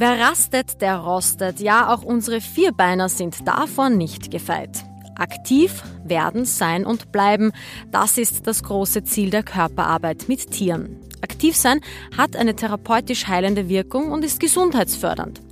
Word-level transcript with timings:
Wer 0.00 0.18
rastet, 0.18 0.80
der 0.80 0.96
rostet. 0.96 1.60
Ja, 1.60 1.92
auch 1.92 2.02
unsere 2.02 2.40
Vierbeiner 2.40 3.10
sind 3.10 3.46
davon 3.46 3.98
nicht 3.98 4.30
gefeit. 4.30 4.82
Aktiv 5.14 5.82
werden, 6.02 6.46
sein 6.46 6.86
und 6.86 7.12
bleiben, 7.12 7.52
das 7.90 8.16
ist 8.16 8.46
das 8.46 8.62
große 8.62 9.04
Ziel 9.04 9.28
der 9.28 9.42
Körperarbeit 9.42 10.26
mit 10.26 10.52
Tieren. 10.52 10.96
Aktiv 11.20 11.54
sein 11.54 11.82
hat 12.16 12.34
eine 12.34 12.56
therapeutisch 12.56 13.26
heilende 13.26 13.68
Wirkung 13.68 14.10
und 14.10 14.24
ist 14.24 14.40
gesundheitsfördernd. 14.40 15.42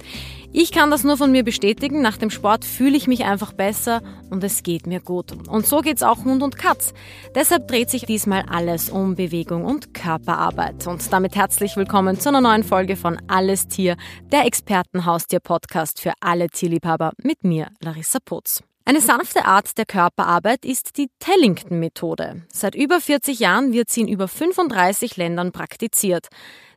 Ich 0.53 0.73
kann 0.73 0.91
das 0.91 1.05
nur 1.05 1.19
von 1.19 1.31
mir 1.31 1.45
bestätigen. 1.45 2.01
Nach 2.01 2.17
dem 2.17 2.31
Sport 2.31 2.65
fühle 2.65 2.97
ich 2.97 3.07
mich 3.07 3.25
einfach 3.25 3.53
besser 3.53 4.01
und 4.31 4.43
es 4.43 4.63
geht 4.63 4.87
mir 4.87 5.01
gut. 5.01 5.33
Und 5.49 5.67
so 5.67 5.81
geht's 5.81 6.03
auch 6.03 6.25
Hund 6.25 6.43
und 6.43 6.57
Katz. 6.57 6.95
Deshalb 7.35 7.69
dreht 7.69 7.91
sich 7.91 8.07
diesmal 8.07 8.45
alles 8.49 8.89
um 8.89 9.15
Bewegung 9.15 9.65
und 9.65 9.93
Körperarbeit. 9.93 10.87
Und 10.87 11.13
damit 11.13 11.37
herzlich 11.37 11.77
willkommen 11.77 12.19
zu 12.19 12.31
einer 12.31 12.41
neuen 12.41 12.65
Folge 12.65 12.97
von 12.97 13.19
Alles 13.29 13.69
Tier, 13.69 13.97
der 14.33 14.47
Expertenhaustier-Podcast 14.47 16.01
für 16.01 16.13
alle 16.21 16.49
Tierliebhaber 16.49 17.13
mit 17.23 17.45
mir, 17.45 17.69
Larissa 17.81 18.19
Putz. 18.25 18.63
Eine 18.89 19.03
sanfte 19.03 19.45
Art 19.45 19.77
der 19.77 19.85
Körperarbeit 19.85 20.65
ist 20.65 20.97
die 20.97 21.11
Tellington-Methode. 21.19 22.47
Seit 22.51 22.75
über 22.75 23.03
40 23.03 23.39
Jahren 23.39 23.75
wird 23.75 23.91
sie 23.91 24.01
in 24.01 24.09
über 24.09 24.29
35 24.29 25.19
Ländern 25.19 25.53
praktiziert. 25.53 26.29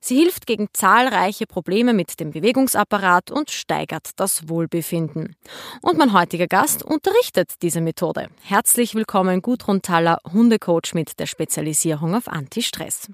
Sie 0.02 0.18
hilft 0.18 0.46
gegen 0.46 0.68
zahlreiche 0.74 1.48
Probleme 1.48 1.94
mit 1.94 2.20
dem 2.20 2.32
Bewegungsapparat 2.32 3.32
und 3.32 3.50
steigert 3.50 4.10
das 4.18 4.50
Wohlbefinden. 4.50 5.38
Und 5.82 5.98
mein 5.98 6.12
heutiger 6.12 6.48
Gast 6.48 6.84
unterrichtet 6.84 7.54
diese 7.62 7.80
Methode. 7.80 8.28
Herzlich 8.42 8.94
willkommen 8.94 9.42
Gudrun 9.42 9.82
Thaler, 9.82 10.20
Hundecoach 10.34 10.94
mit 10.94 11.18
der 11.18 11.28
Spezialisierung 11.28 12.14
auf 12.14 12.28
Anti-Stress. 12.28 13.08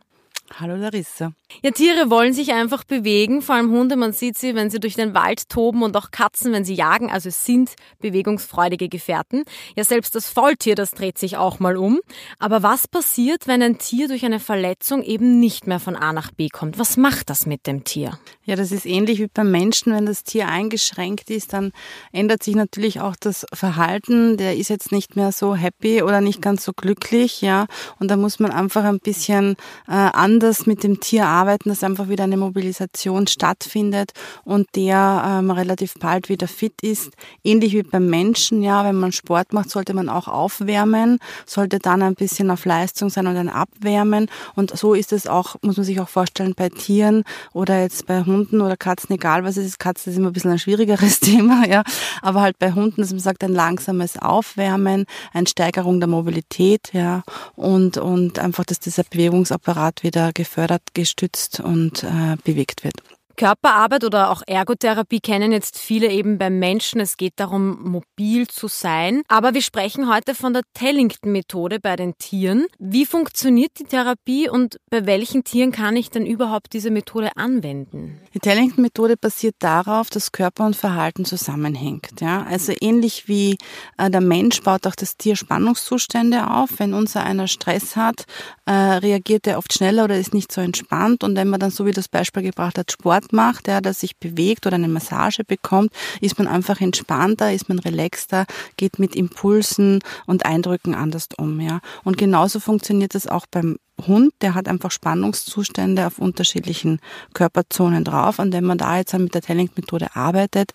Hallo 0.55 0.75
Larissa. 0.75 1.33
Ja, 1.61 1.71
Tiere 1.71 2.09
wollen 2.09 2.33
sich 2.33 2.53
einfach 2.53 2.83
bewegen, 2.83 3.41
vor 3.41 3.55
allem 3.55 3.71
Hunde, 3.71 3.95
man 3.95 4.13
sieht 4.13 4.37
sie, 4.37 4.55
wenn 4.55 4.69
sie 4.69 4.79
durch 4.79 4.95
den 4.95 5.13
Wald 5.13 5.49
toben 5.49 5.83
und 5.83 5.95
auch 5.97 6.11
Katzen, 6.11 6.53
wenn 6.53 6.63
sie 6.63 6.73
jagen, 6.73 7.11
also 7.11 7.29
es 7.29 7.45
sind 7.45 7.71
bewegungsfreudige 7.99 8.89
Gefährten. 8.89 9.43
Ja, 9.75 9.83
selbst 9.83 10.15
das 10.15 10.29
Faultier, 10.29 10.75
das 10.75 10.91
dreht 10.91 11.17
sich 11.17 11.37
auch 11.37 11.59
mal 11.59 11.77
um. 11.77 11.99
Aber 12.39 12.63
was 12.63 12.87
passiert, 12.87 13.47
wenn 13.47 13.61
ein 13.61 13.77
Tier 13.77 14.07
durch 14.07 14.25
eine 14.25 14.39
Verletzung 14.39 15.03
eben 15.03 15.39
nicht 15.39 15.67
mehr 15.67 15.79
von 15.79 15.95
A 15.95 16.13
nach 16.13 16.31
B 16.31 16.49
kommt? 16.49 16.79
Was 16.79 16.97
macht 16.97 17.29
das 17.29 17.45
mit 17.45 17.67
dem 17.67 17.83
Tier? 17.83 18.17
Ja, 18.43 18.55
das 18.55 18.71
ist 18.71 18.85
ähnlich 18.85 19.19
wie 19.19 19.27
beim 19.27 19.51
Menschen. 19.51 19.93
Wenn 19.93 20.05
das 20.05 20.23
Tier 20.23 20.47
eingeschränkt 20.47 21.29
ist, 21.29 21.53
dann 21.53 21.71
ändert 22.11 22.43
sich 22.43 22.55
natürlich 22.55 23.01
auch 23.01 23.15
das 23.19 23.45
Verhalten. 23.53 24.37
Der 24.37 24.55
ist 24.55 24.69
jetzt 24.69 24.91
nicht 24.91 25.15
mehr 25.15 25.31
so 25.31 25.55
happy 25.55 26.01
oder 26.03 26.21
nicht 26.21 26.41
ganz 26.41 26.63
so 26.63 26.71
glücklich, 26.73 27.41
ja. 27.41 27.67
Und 27.99 28.09
da 28.09 28.17
muss 28.17 28.39
man 28.39 28.51
einfach 28.51 28.83
ein 28.83 28.99
bisschen 28.99 29.55
äh, 29.87 29.91
anders 30.37 30.67
mit 30.67 30.83
dem 30.83 30.99
Tier 30.99 31.25
arbeiten, 31.25 31.69
dass 31.69 31.83
einfach 31.83 32.09
wieder 32.09 32.25
eine 32.25 32.37
Mobilisation 32.37 33.25
stattfindet 33.25 34.11
und 34.43 34.67
der 34.75 35.23
ähm, 35.25 35.49
relativ 35.49 35.95
bald 35.95 36.29
wieder 36.29 36.47
fit 36.47 36.83
ist. 36.83 37.11
Ähnlich 37.43 37.73
wie 37.73 37.81
beim 37.81 38.05
Menschen, 38.07 38.61
ja. 38.61 38.85
Wenn 38.85 38.97
man 38.97 39.11
Sport 39.11 39.51
macht, 39.51 39.71
sollte 39.71 39.95
man 39.95 40.09
auch 40.09 40.27
aufwärmen, 40.27 41.17
sollte 41.47 41.79
dann 41.79 42.03
ein 42.03 42.13
bisschen 42.13 42.51
auf 42.51 42.65
Leistung 42.65 43.09
sein 43.09 43.25
und 43.25 43.33
dann 43.33 43.49
abwärmen. 43.49 44.27
Und 44.53 44.77
so 44.77 44.93
ist 44.93 45.11
es 45.11 45.25
auch, 45.25 45.55
muss 45.63 45.77
man 45.77 45.85
sich 45.87 45.99
auch 45.99 46.09
vorstellen, 46.09 46.53
bei 46.55 46.69
Tieren 46.69 47.23
oder 47.51 47.81
jetzt 47.81 48.05
bei 48.05 48.23
Hunden 48.23 48.61
oder 48.61 48.77
Katzen, 48.77 49.15
egal 49.15 49.43
was 49.43 49.57
es 49.57 49.65
ist, 49.65 49.79
Katzen 49.79 50.11
ist 50.11 50.19
immer 50.19 50.27
ein 50.27 50.33
bisschen 50.33 50.51
ein 50.51 50.59
schwierigeres 50.59 51.19
Thema, 51.19 51.67
ja. 51.67 51.81
Aber 52.21 52.41
halt 52.41 52.59
bei 52.59 52.73
Hunden, 52.73 53.01
dass 53.01 53.09
man 53.09 53.21
sagt, 53.21 53.43
ein 53.43 53.53
langsames 53.53 54.19
Aufwärmen, 54.19 55.05
eine 55.33 55.47
Steigerung 55.47 55.99
der 55.99 56.09
Mobilität, 56.09 56.93
ja. 56.93 57.23
Und, 57.55 57.97
und 57.97 58.37
einfach, 58.37 58.65
dass 58.65 58.79
dieser 58.79 59.03
Bewegungsapparat 59.03 60.03
wieder 60.03 60.26
gefördert, 60.33 60.93
gestützt 60.93 61.59
und 61.59 62.03
äh, 62.03 62.37
bewegt 62.43 62.83
wird. 62.83 63.01
Körperarbeit 63.37 64.03
oder 64.03 64.31
auch 64.31 64.41
Ergotherapie 64.47 65.19
kennen 65.19 65.51
jetzt 65.51 65.77
viele 65.77 66.11
eben 66.11 66.39
beim 66.39 66.57
Menschen. 66.57 66.99
Es 66.99 67.17
geht 67.17 67.33
darum, 67.37 67.83
mobil 67.83 68.47
zu 68.47 68.67
sein. 68.67 69.21
Aber 69.27 69.53
wir 69.53 69.61
sprechen 69.61 70.11
heute 70.11 70.33
von 70.33 70.53
der 70.53 70.63
Tellington-Methode 70.73 71.79
bei 71.79 71.95
den 71.95 72.17
Tieren. 72.17 72.65
Wie 72.79 73.05
funktioniert 73.05 73.73
die 73.79 73.83
Therapie 73.83 74.49
und 74.49 74.77
bei 74.89 75.05
welchen 75.05 75.43
Tieren 75.43 75.71
kann 75.71 75.95
ich 75.95 76.09
denn 76.09 76.25
überhaupt 76.25 76.73
diese 76.73 76.89
Methode 76.89 77.37
anwenden? 77.37 78.19
Die 78.33 78.39
Tellington-Methode 78.39 79.15
basiert 79.17 79.55
darauf, 79.59 80.09
dass 80.09 80.31
Körper 80.31 80.65
und 80.65 80.75
Verhalten 80.75 81.23
zusammenhängt. 81.23 82.19
Ja? 82.19 82.43
Also 82.49 82.73
ähnlich 82.81 83.27
wie 83.27 83.57
äh, 83.97 84.09
der 84.09 84.21
Mensch 84.21 84.63
baut 84.63 84.87
auch 84.87 84.95
das 84.95 85.15
Tier 85.15 85.35
Spannungszustände 85.35 86.49
auf. 86.49 86.79
Wenn 86.79 86.95
unser 86.95 87.23
einer 87.23 87.47
Stress 87.47 87.95
hat, 87.95 88.25
äh, 88.65 88.71
reagiert 88.71 89.45
er 89.45 89.59
oft 89.59 89.73
schneller 89.73 90.05
oder 90.05 90.17
ist 90.17 90.33
nicht 90.33 90.51
so 90.51 90.59
entspannt. 90.59 91.23
Und 91.23 91.35
wenn 91.35 91.49
man 91.49 91.59
dann, 91.59 91.69
so 91.69 91.85
wie 91.85 91.91
das 91.91 92.07
Beispiel 92.07 92.41
gebracht 92.41 92.79
hat, 92.79 92.91
Sport 92.91 93.26
macht, 93.33 93.67
ja, 93.67 93.81
dass 93.81 93.99
sich 93.99 94.17
bewegt 94.17 94.65
oder 94.65 94.75
eine 94.75 94.87
Massage 94.87 95.43
bekommt, 95.43 95.91
ist 96.21 96.37
man 96.37 96.47
einfach 96.47 96.81
entspannter, 96.81 97.53
ist 97.53 97.69
man 97.69 97.79
relaxter, 97.79 98.45
geht 98.77 98.99
mit 98.99 99.15
Impulsen 99.15 99.99
und 100.25 100.45
Eindrücken 100.45 100.95
anders 100.95 101.27
um, 101.37 101.59
ja. 101.59 101.79
Und 102.03 102.17
genauso 102.17 102.59
funktioniert 102.59 103.15
das 103.15 103.27
auch 103.27 103.45
beim 103.49 103.77
Hund, 104.05 104.31
der 104.41 104.53
hat 104.53 104.67
einfach 104.67 104.91
Spannungszustände 104.91 106.05
auf 106.05 106.19
unterschiedlichen 106.19 106.99
Körperzonen 107.33 108.03
drauf. 108.03 108.37
Und 108.37 108.53
wenn 108.53 108.63
man 108.63 108.77
da 108.77 108.97
jetzt 108.97 109.17
mit 109.17 109.33
der 109.33 109.41
Telling-Methode 109.41 110.15
arbeitet, 110.15 110.71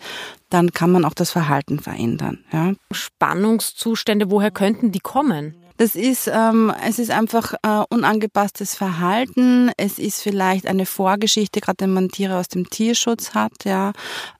dann 0.51 0.73
kann 0.73 0.91
man 0.91 1.05
auch 1.05 1.15
das 1.15 1.31
Verhalten 1.31 1.79
verändern. 1.79 2.45
Ja. 2.53 2.73
Spannungszustände, 2.91 4.31
woher 4.31 4.51
könnten 4.51 4.91
die 4.91 5.01
kommen? 5.01 5.55
Das 5.77 5.95
ist, 5.95 6.31
ähm, 6.33 6.73
es 6.87 6.99
ist 6.99 7.11
einfach 7.11 7.55
äh, 7.63 7.85
unangepasstes 7.91 8.75
Verhalten. 8.75 9.71
Es 9.77 9.99
ist 9.99 10.23
vielleicht 10.23 10.67
eine 10.67 10.87
Vorgeschichte, 10.87 11.61
gerade 11.61 11.85
wenn 11.85 11.93
man 11.93 12.09
Tiere 12.09 12.39
aus 12.39 12.49
dem 12.49 12.69
Tierschutz 12.69 13.35
hat, 13.35 13.65
ja, 13.65 13.93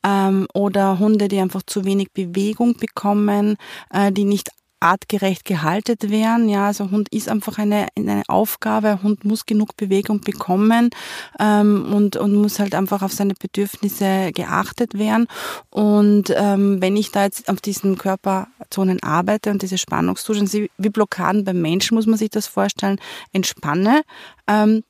ähm, 0.05 0.47
oder 0.55 0.99
Hunde, 0.99 1.29
die 1.29 1.41
einfach 1.41 1.63
zu 1.67 1.85
wenig 1.85 2.13
Bewegung 2.13 2.77
bekommen, 2.77 3.57
äh, 3.93 4.13
die 4.13 4.25
nicht 4.25 4.51
artgerecht 4.83 5.45
gehalten 5.45 6.11
werden. 6.11 6.49
Ja, 6.49 6.67
also 6.67 6.91
Hund 6.91 7.09
ist 7.11 7.29
einfach 7.29 7.59
eine, 7.59 7.87
eine 7.97 8.23
Aufgabe. 8.29 9.03
Hund 9.03 9.25
muss 9.25 9.47
genug 9.47 9.77
Bewegung 9.77 10.21
bekommen 10.21 10.91
ähm, 11.39 11.93
und, 11.93 12.17
und 12.17 12.35
muss 12.35 12.59
halt 12.59 12.75
einfach 12.75 13.03
auf 13.03 13.13
seine 13.13 13.35
Bedürfnisse 13.35 14.33
geachtet 14.33 14.99
werden. 14.99 15.29
Und 15.71 16.33
ähm, 16.37 16.83
wenn 16.83 16.97
ich 16.97 17.13
da 17.13 17.25
jetzt 17.25 17.49
auf 17.49 17.61
diesen 17.61 17.97
Körperzonen 17.97 19.03
arbeite 19.03 19.51
und 19.51 19.63
diese 19.63 19.79
Spannungszustände, 19.79 20.69
wie 20.77 20.89
Blockaden 20.91 21.45
beim 21.45 21.63
Menschen, 21.63 21.95
muss 21.95 22.07
man 22.07 22.19
sich 22.19 22.31
das 22.31 22.47
vorstellen, 22.47 22.99
entspanne, 23.33 24.03
ähm, 24.47 24.83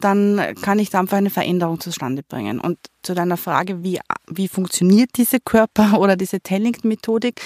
dann 0.00 0.54
kann 0.62 0.78
ich 0.78 0.90
da 0.90 1.00
einfach 1.00 1.18
eine 1.18 1.30
Veränderung 1.30 1.80
zustande 1.80 2.22
bringen. 2.22 2.58
Und 2.58 2.78
zu 3.02 3.14
deiner 3.14 3.36
Frage, 3.36 3.82
wie, 3.82 4.00
wie 4.28 4.48
funktioniert 4.48 5.10
diese 5.16 5.40
Körper- 5.40 5.98
oder 5.98 6.16
diese 6.16 6.40
Tellington-Methodik, 6.40 7.40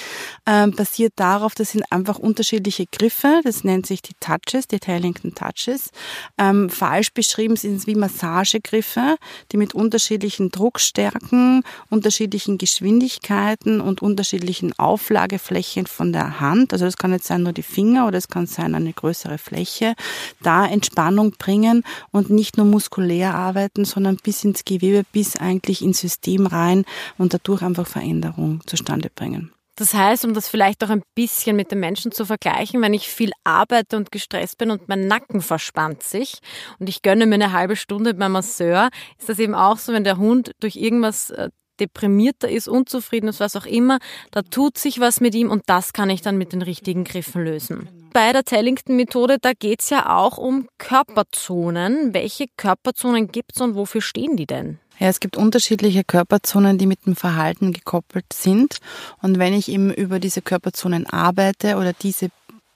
ähm, 0.46 0.72
basiert 0.72 1.14
darauf, 1.16 1.54
das 1.54 1.72
sind 1.72 1.84
einfach 1.90 2.18
unterschiedliche 2.18 2.86
Griffe, 2.86 3.40
das 3.44 3.64
nennt 3.64 3.86
sich 3.86 4.02
die 4.02 4.14
Touches, 4.20 4.68
die 4.68 4.78
Tellington 4.78 5.34
Touches. 5.34 5.90
Ähm, 6.38 6.70
falsch 6.70 7.12
beschrieben 7.12 7.56
sind 7.56 7.76
es 7.76 7.86
wie 7.86 7.94
Massagegriffe, 7.94 9.16
die 9.52 9.56
mit 9.56 9.74
unterschiedlichen 9.74 10.50
Druckstärken, 10.50 11.62
unterschiedlichen 11.90 12.58
Geschwindigkeiten 12.58 13.80
und 13.80 14.02
unterschiedlichen 14.02 14.72
Auflageflächen 14.78 15.86
von 15.86 16.12
der 16.12 16.40
Hand, 16.40 16.72
also 16.72 16.84
das 16.84 16.96
kann 16.96 17.12
jetzt 17.12 17.26
sein 17.26 17.42
nur 17.42 17.52
die 17.52 17.62
Finger 17.62 18.06
oder 18.06 18.18
es 18.18 18.28
kann 18.28 18.46
sein 18.46 18.74
eine 18.74 18.92
größere 18.92 19.38
Fläche, 19.38 19.94
da 20.42 20.66
Entspannung 20.66 21.32
bringen 21.32 21.84
und 22.10 22.30
nicht 22.30 22.56
nur 22.56 22.66
muskulär 22.66 23.34
arbeiten, 23.34 23.84
sondern 23.84 24.16
bis 24.16 24.44
ins 24.44 24.64
Gewebe, 24.64 25.04
bis 25.12 25.36
eigentlich 25.44 25.82
ins 25.82 26.00
System 26.00 26.46
rein 26.46 26.84
und 27.18 27.34
dadurch 27.34 27.62
einfach 27.62 27.86
Veränderung 27.86 28.60
zustande 28.66 29.10
bringen. 29.14 29.52
Das 29.76 29.92
heißt, 29.92 30.24
um 30.24 30.34
das 30.34 30.48
vielleicht 30.48 30.84
auch 30.84 30.90
ein 30.90 31.02
bisschen 31.16 31.56
mit 31.56 31.72
den 31.72 31.80
Menschen 31.80 32.12
zu 32.12 32.24
vergleichen, 32.24 32.80
wenn 32.80 32.94
ich 32.94 33.08
viel 33.08 33.32
arbeite 33.42 33.96
und 33.96 34.12
gestresst 34.12 34.56
bin 34.56 34.70
und 34.70 34.88
mein 34.88 35.08
Nacken 35.08 35.40
verspannt 35.40 36.04
sich 36.04 36.38
und 36.78 36.88
ich 36.88 37.02
gönne 37.02 37.26
mir 37.26 37.34
eine 37.34 37.52
halbe 37.52 37.74
Stunde 37.74 38.14
beim 38.14 38.32
Masseur, 38.32 38.90
ist 39.18 39.28
das 39.28 39.40
eben 39.40 39.54
auch 39.54 39.78
so, 39.78 39.92
wenn 39.92 40.04
der 40.04 40.18
Hund 40.18 40.52
durch 40.60 40.76
irgendwas 40.76 41.30
äh, 41.30 41.48
deprimierter 41.80 42.48
ist, 42.48 42.68
unzufrieden 42.68 43.28
ist, 43.28 43.40
was 43.40 43.56
auch 43.56 43.66
immer, 43.66 43.98
da 44.30 44.42
tut 44.42 44.78
sich 44.78 45.00
was 45.00 45.20
mit 45.20 45.34
ihm 45.34 45.50
und 45.50 45.62
das 45.66 45.92
kann 45.92 46.08
ich 46.08 46.22
dann 46.22 46.38
mit 46.38 46.52
den 46.52 46.62
richtigen 46.62 47.02
Griffen 47.02 47.44
lösen. 47.44 47.88
Bei 48.12 48.32
der 48.32 48.44
Tellington-Methode, 48.44 49.38
da 49.40 49.54
geht's 49.58 49.90
ja 49.90 50.16
auch 50.16 50.38
um 50.38 50.68
Körperzonen. 50.78 52.14
Welche 52.14 52.46
Körperzonen 52.56 53.26
gibt's 53.26 53.60
und 53.60 53.74
wofür 53.74 54.00
stehen 54.00 54.36
die 54.36 54.46
denn? 54.46 54.78
Ja, 54.98 55.08
es 55.08 55.20
gibt 55.20 55.36
unterschiedliche 55.36 56.04
Körperzonen, 56.04 56.78
die 56.78 56.86
mit 56.86 57.06
dem 57.06 57.16
Verhalten 57.16 57.72
gekoppelt 57.72 58.32
sind. 58.32 58.78
Und 59.20 59.38
wenn 59.38 59.52
ich 59.52 59.68
eben 59.68 59.92
über 59.92 60.20
diese 60.20 60.42
Körperzonen 60.42 61.06
arbeite 61.06 61.76
oder 61.76 61.92
diese 61.92 62.30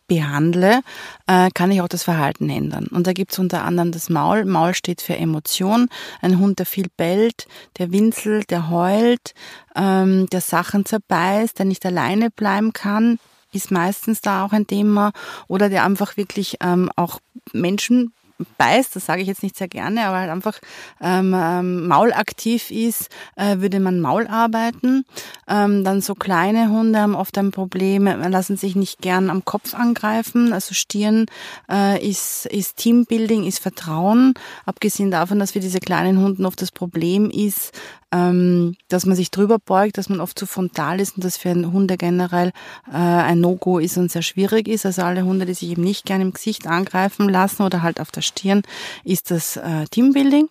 behandle, 0.08 0.80
äh, 1.26 1.50
kann 1.54 1.70
ich 1.70 1.80
auch 1.82 1.88
das 1.88 2.02
Verhalten 2.02 2.50
ändern. 2.50 2.86
Und 2.86 3.06
da 3.06 3.12
gibt's 3.12 3.38
unter 3.38 3.64
anderem 3.64 3.92
das 3.92 4.08
Maul. 4.08 4.44
Maul 4.44 4.74
steht 4.74 5.02
für 5.02 5.16
Emotion. 5.16 5.88
Ein 6.20 6.38
Hund, 6.38 6.58
der 6.58 6.66
viel 6.66 6.88
bellt, 6.96 7.46
der 7.78 7.92
winselt, 7.92 8.50
der 8.50 8.70
heult, 8.70 9.34
ähm, 9.76 10.26
der 10.30 10.40
Sachen 10.40 10.86
zerbeißt, 10.86 11.58
der 11.58 11.66
nicht 11.66 11.84
alleine 11.86 12.30
bleiben 12.30 12.72
kann, 12.72 13.18
ist 13.52 13.70
meistens 13.70 14.20
da 14.20 14.44
auch 14.44 14.52
ein 14.52 14.66
Thema. 14.66 15.12
Oder 15.46 15.68
der 15.68 15.84
einfach 15.84 16.16
wirklich 16.16 16.56
ähm, 16.60 16.90
auch 16.96 17.20
Menschen 17.52 18.12
beißt, 18.56 18.94
das 18.96 19.06
sage 19.06 19.22
ich 19.22 19.28
jetzt 19.28 19.42
nicht 19.42 19.56
sehr 19.56 19.68
gerne, 19.68 20.06
aber 20.06 20.18
halt 20.18 20.30
einfach 20.30 20.58
ähm, 21.00 21.34
ähm, 21.36 21.86
maulaktiv 21.88 22.70
ist, 22.70 23.08
äh, 23.36 23.58
würde 23.58 23.80
man 23.80 24.00
Maul 24.00 24.26
arbeiten. 24.26 25.04
Ähm, 25.48 25.84
dann 25.84 26.00
so 26.00 26.14
kleine 26.14 26.70
Hunde 26.70 27.00
haben 27.00 27.14
oft 27.14 27.36
ein 27.38 27.50
Problem, 27.50 28.04
lassen 28.04 28.56
sich 28.56 28.76
nicht 28.76 29.00
gern 29.00 29.30
am 29.30 29.44
Kopf 29.44 29.74
angreifen. 29.74 30.52
Also 30.52 30.74
Stirn 30.74 31.26
äh, 31.70 32.06
ist, 32.06 32.46
ist 32.46 32.76
Teambuilding, 32.76 33.44
ist 33.44 33.58
Vertrauen. 33.58 34.34
Abgesehen 34.66 35.10
davon, 35.10 35.38
dass 35.38 35.52
für 35.52 35.60
diese 35.60 35.80
kleinen 35.80 36.18
Hunden 36.18 36.46
oft 36.46 36.60
das 36.62 36.70
Problem 36.70 37.30
ist, 37.30 37.72
ähm, 38.10 38.76
dass 38.88 39.04
man 39.04 39.16
sich 39.16 39.30
drüber 39.30 39.58
beugt, 39.58 39.98
dass 39.98 40.08
man 40.08 40.20
oft 40.20 40.38
zu 40.38 40.46
frontal 40.46 41.00
ist 41.00 41.16
und 41.16 41.24
das 41.24 41.36
für 41.36 41.50
einen 41.50 41.72
Hunde 41.72 41.96
generell 41.96 42.52
äh, 42.90 42.96
ein 42.96 43.40
No-Go 43.40 43.78
ist 43.78 43.98
und 43.98 44.10
sehr 44.10 44.22
schwierig 44.22 44.68
ist. 44.68 44.86
Also 44.86 45.02
alle 45.02 45.24
Hunde, 45.24 45.44
die 45.46 45.54
sich 45.54 45.70
eben 45.70 45.82
nicht 45.82 46.06
gerne 46.06 46.24
im 46.24 46.32
Gesicht 46.32 46.66
angreifen 46.66 47.28
lassen 47.28 47.62
oder 47.62 47.82
halt 47.82 48.00
auf 48.00 48.10
der 48.10 48.22
Stirn, 48.28 48.62
ist 49.04 49.30
das 49.30 49.56
äh, 49.56 49.84
Teambuilding 49.90 50.48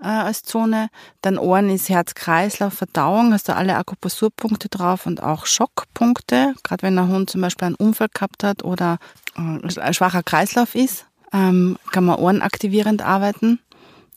äh, 0.00 0.06
als 0.06 0.42
Zone. 0.42 0.88
Dann 1.22 1.38
Ohren 1.38 1.70
ist 1.70 1.88
Herz, 1.88 2.14
Kreislauf, 2.14 2.74
Verdauung, 2.74 3.32
hast 3.32 3.48
du 3.48 3.54
alle 3.54 3.76
Akupressurpunkte 3.76 4.68
drauf 4.68 5.06
und 5.06 5.22
auch 5.22 5.46
Schockpunkte. 5.46 6.54
Gerade 6.62 6.82
wenn 6.82 6.98
ein 6.98 7.08
Hund 7.08 7.30
zum 7.30 7.40
Beispiel 7.40 7.66
einen 7.66 7.76
Unfall 7.76 8.08
gehabt 8.12 8.44
hat 8.44 8.64
oder 8.64 8.98
äh, 9.36 9.40
ein 9.40 9.94
schwacher 9.94 10.22
Kreislauf 10.22 10.74
ist, 10.74 11.06
ähm, 11.32 11.78
kann 11.92 12.04
man 12.04 12.16
ohrenaktivierend 12.16 13.02
arbeiten 13.02 13.60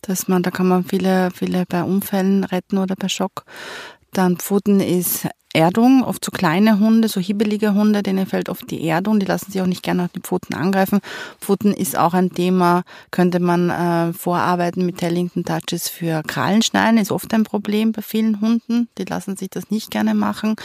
dass 0.03 0.27
man, 0.27 0.43
da 0.43 0.51
kann 0.51 0.67
man 0.67 0.83
viele, 0.83 1.31
viele 1.31 1.65
bei 1.65 1.83
Unfällen 1.83 2.43
retten 2.43 2.77
oder 2.77 2.95
bei 2.95 3.09
Schock. 3.09 3.45
Dann 4.13 4.37
Pfoten 4.37 4.79
ist 4.79 5.27
Erdung, 5.55 6.03
oft 6.03 6.25
so 6.25 6.31
kleine 6.31 6.79
Hunde, 6.79 7.07
so 7.07 7.19
hibbelige 7.19 7.75
Hunde, 7.75 8.01
denen 8.01 8.25
fällt 8.25 8.49
oft 8.49 8.69
die 8.71 8.87
Erdung, 8.87 9.19
die 9.19 9.27
lassen 9.27 9.51
sich 9.51 9.61
auch 9.61 9.67
nicht 9.67 9.83
gerne 9.83 10.05
auf 10.05 10.11
die 10.11 10.19
Pfoten 10.19 10.55
angreifen. 10.55 10.99
Pfoten 11.39 11.73
ist 11.73 11.95
auch 11.95 12.15
ein 12.15 12.31
Thema, 12.31 12.83
könnte 13.11 13.39
man 13.39 13.69
äh, 13.69 14.13
vorarbeiten 14.13 14.83
mit 14.83 14.97
Tellington 14.97 15.45
Touches 15.45 15.89
für 15.89 16.23
Krallenschneiden, 16.23 16.97
ist 16.97 17.11
oft 17.11 17.31
ein 17.33 17.43
Problem 17.43 17.91
bei 17.91 18.01
vielen 18.01 18.41
Hunden, 18.41 18.87
die 18.97 19.05
lassen 19.05 19.37
sich 19.37 19.49
das 19.51 19.69
nicht 19.69 19.91
gerne 19.91 20.15
machen. 20.15 20.55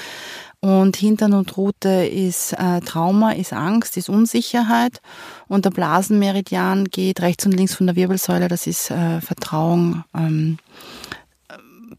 Und 0.60 0.96
Hintern 0.96 1.34
und 1.34 1.56
Rute 1.56 2.06
ist 2.06 2.54
äh, 2.54 2.80
Trauma, 2.80 3.32
ist 3.32 3.52
Angst, 3.52 3.96
ist 3.98 4.08
Unsicherheit. 4.08 5.02
Und 5.48 5.66
der 5.66 5.70
Blasenmeridian 5.70 6.86
geht 6.86 7.20
rechts 7.20 7.44
und 7.44 7.52
links 7.52 7.74
von 7.74 7.86
der 7.86 7.94
Wirbelsäule, 7.94 8.48
das 8.48 8.66
ist 8.66 8.90
äh, 8.90 9.20
Vertrauen, 9.20 10.02
ähm, 10.14 10.58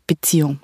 Beziehung. 0.07 0.59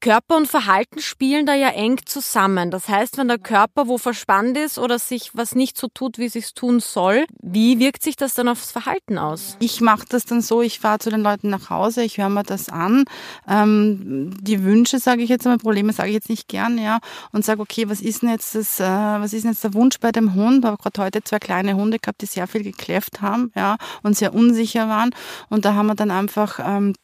Körper 0.00 0.36
und 0.36 0.46
Verhalten 0.46 1.00
spielen 1.00 1.44
da 1.44 1.54
ja 1.54 1.68
eng 1.70 1.98
zusammen. 2.04 2.70
Das 2.70 2.88
heißt, 2.88 3.18
wenn 3.18 3.28
der 3.28 3.38
Körper 3.38 3.88
wo 3.88 3.98
verspannt 3.98 4.56
ist 4.56 4.78
oder 4.78 4.98
sich 4.98 5.32
was 5.34 5.54
nicht 5.54 5.76
so 5.76 5.88
tut, 5.88 6.18
wie 6.18 6.26
es 6.26 6.54
tun 6.54 6.80
soll, 6.80 7.26
wie 7.42 7.80
wirkt 7.80 8.02
sich 8.02 8.14
das 8.14 8.34
dann 8.34 8.48
aufs 8.48 8.70
Verhalten 8.70 9.18
aus? 9.18 9.56
Ich 9.58 9.80
mache 9.80 10.06
das 10.08 10.24
dann 10.24 10.40
so, 10.40 10.62
ich 10.62 10.78
fahre 10.78 10.98
zu 10.98 11.10
den 11.10 11.22
Leuten 11.22 11.50
nach 11.50 11.70
Hause, 11.70 12.02
ich 12.02 12.18
höre 12.18 12.28
mir 12.28 12.44
das 12.44 12.68
an. 12.68 13.04
Ähm, 13.48 14.36
die 14.40 14.62
Wünsche, 14.62 14.98
sage 15.00 15.22
ich 15.22 15.28
jetzt 15.28 15.46
einmal, 15.46 15.58
Probleme 15.58 15.92
sage 15.92 16.10
ich 16.10 16.14
jetzt 16.14 16.30
nicht 16.30 16.48
gern, 16.48 16.78
ja, 16.78 16.98
und 17.32 17.44
sage, 17.44 17.60
okay, 17.60 17.88
was 17.88 18.00
ist 18.00 18.22
denn 18.22 18.30
jetzt 18.30 18.54
das, 18.54 18.78
äh, 18.78 18.84
was 18.84 19.32
ist 19.32 19.42
denn 19.42 19.52
jetzt 19.52 19.64
der 19.64 19.74
Wunsch 19.74 19.98
bei 19.98 20.12
dem 20.12 20.34
Hund? 20.34 20.64
Ich 20.64 20.70
habe 20.70 20.76
gerade 20.80 21.02
heute 21.02 21.24
zwei 21.24 21.38
kleine 21.38 21.74
Hunde 21.74 21.98
gehabt, 21.98 22.22
die 22.22 22.26
sehr 22.26 22.46
viel 22.46 22.62
gekläfft 22.62 23.20
haben, 23.20 23.50
ja, 23.56 23.76
und 24.02 24.16
sehr 24.16 24.34
unsicher 24.34 24.88
waren. 24.88 25.10
Und 25.48 25.64
da 25.64 25.74
haben 25.74 25.86
wir 25.86 25.94
dann 25.94 26.10
einfach 26.10 26.60
ähm, 26.62 26.94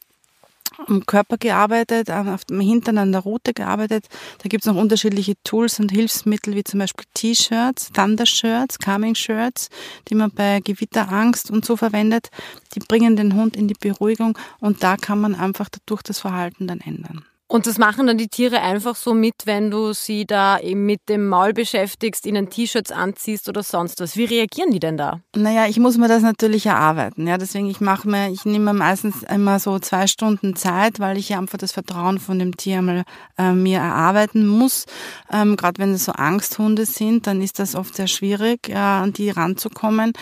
am 0.87 1.05
Körper 1.05 1.37
gearbeitet, 1.37 2.09
auf 2.11 2.45
dem 2.45 2.59
Hintern 2.59 2.97
an 2.97 3.11
der 3.11 3.21
Rute 3.21 3.53
gearbeitet. 3.53 4.07
Da 4.39 4.49
gibt 4.49 4.65
es 4.65 4.71
noch 4.71 4.79
unterschiedliche 4.79 5.35
Tools 5.43 5.79
und 5.79 5.91
Hilfsmittel, 5.91 6.55
wie 6.55 6.63
zum 6.63 6.79
Beispiel 6.79 7.05
T-Shirts, 7.13 7.91
Thunder-Shirts, 7.93 8.79
Calming-Shirts, 8.79 9.69
die 10.09 10.15
man 10.15 10.31
bei 10.31 10.59
Gewitterangst 10.59 11.51
und 11.51 11.65
so 11.65 11.77
verwendet. 11.77 12.29
Die 12.73 12.79
bringen 12.79 13.15
den 13.15 13.35
Hund 13.35 13.55
in 13.55 13.67
die 13.67 13.75
Beruhigung 13.79 14.37
und 14.59 14.83
da 14.83 14.97
kann 14.97 15.19
man 15.19 15.35
einfach 15.35 15.69
dadurch 15.69 16.03
das 16.03 16.19
Verhalten 16.19 16.67
dann 16.67 16.81
ändern. 16.81 17.25
Und 17.47 17.67
das 17.67 17.77
machen 17.77 18.07
dann 18.07 18.17
die 18.17 18.27
Tiere 18.27 18.61
einfach 18.61 18.95
so 18.95 19.13
mit, 19.13 19.35
wenn 19.45 19.69
du 19.69 19.93
sie 19.93 20.25
da 20.25 20.59
eben 20.59 20.85
mit 20.87 21.01
dem 21.09 21.27
Maul 21.27 21.53
beschäftigst, 21.53 22.25
ihnen 22.25 22.49
T-Shirts 22.49 22.91
anziehst 22.91 23.47
oder 23.47 23.61
sonst 23.61 23.99
was. 23.99 24.17
Wie 24.17 24.25
reagieren 24.25 24.71
die 24.71 24.79
denn 24.79 24.97
da? 24.97 25.19
Naja, 25.35 25.67
ich 25.67 25.79
muss 25.79 25.97
mir 25.97 26.07
das 26.07 26.23
natürlich 26.23 26.65
erarbeiten. 26.65 27.27
Ja, 27.27 27.37
deswegen 27.37 27.69
ich 27.69 27.79
mache 27.81 28.09
mir, 28.09 28.31
ich 28.31 28.45
nehme 28.45 28.73
meistens 28.73 29.21
immer 29.21 29.59
so 29.59 29.77
zwei 29.77 30.07
Stunden 30.07 30.55
Zeit, 30.55 30.99
weil 30.99 31.19
ich 31.19 31.35
einfach 31.35 31.59
das 31.59 31.71
Vertrauen 31.71 32.17
von 32.17 32.39
dem 32.39 32.57
Tier 32.57 32.79
einmal 32.79 33.03
äh, 33.37 33.51
mir 33.51 33.77
erarbeiten 33.77 34.47
muss. 34.47 34.85
Ähm, 35.31 35.55
Gerade 35.55 35.79
wenn 35.79 35.93
es 35.93 36.05
so 36.05 36.13
Angsthunde 36.13 36.87
sind, 36.87 37.27
dann 37.27 37.43
ist 37.43 37.59
das 37.59 37.75
oft 37.75 37.95
sehr 37.95 38.07
schwierig, 38.07 38.69
ja, 38.69 39.03
an 39.03 39.13
die 39.13 39.29
ranzukommen 39.29 40.13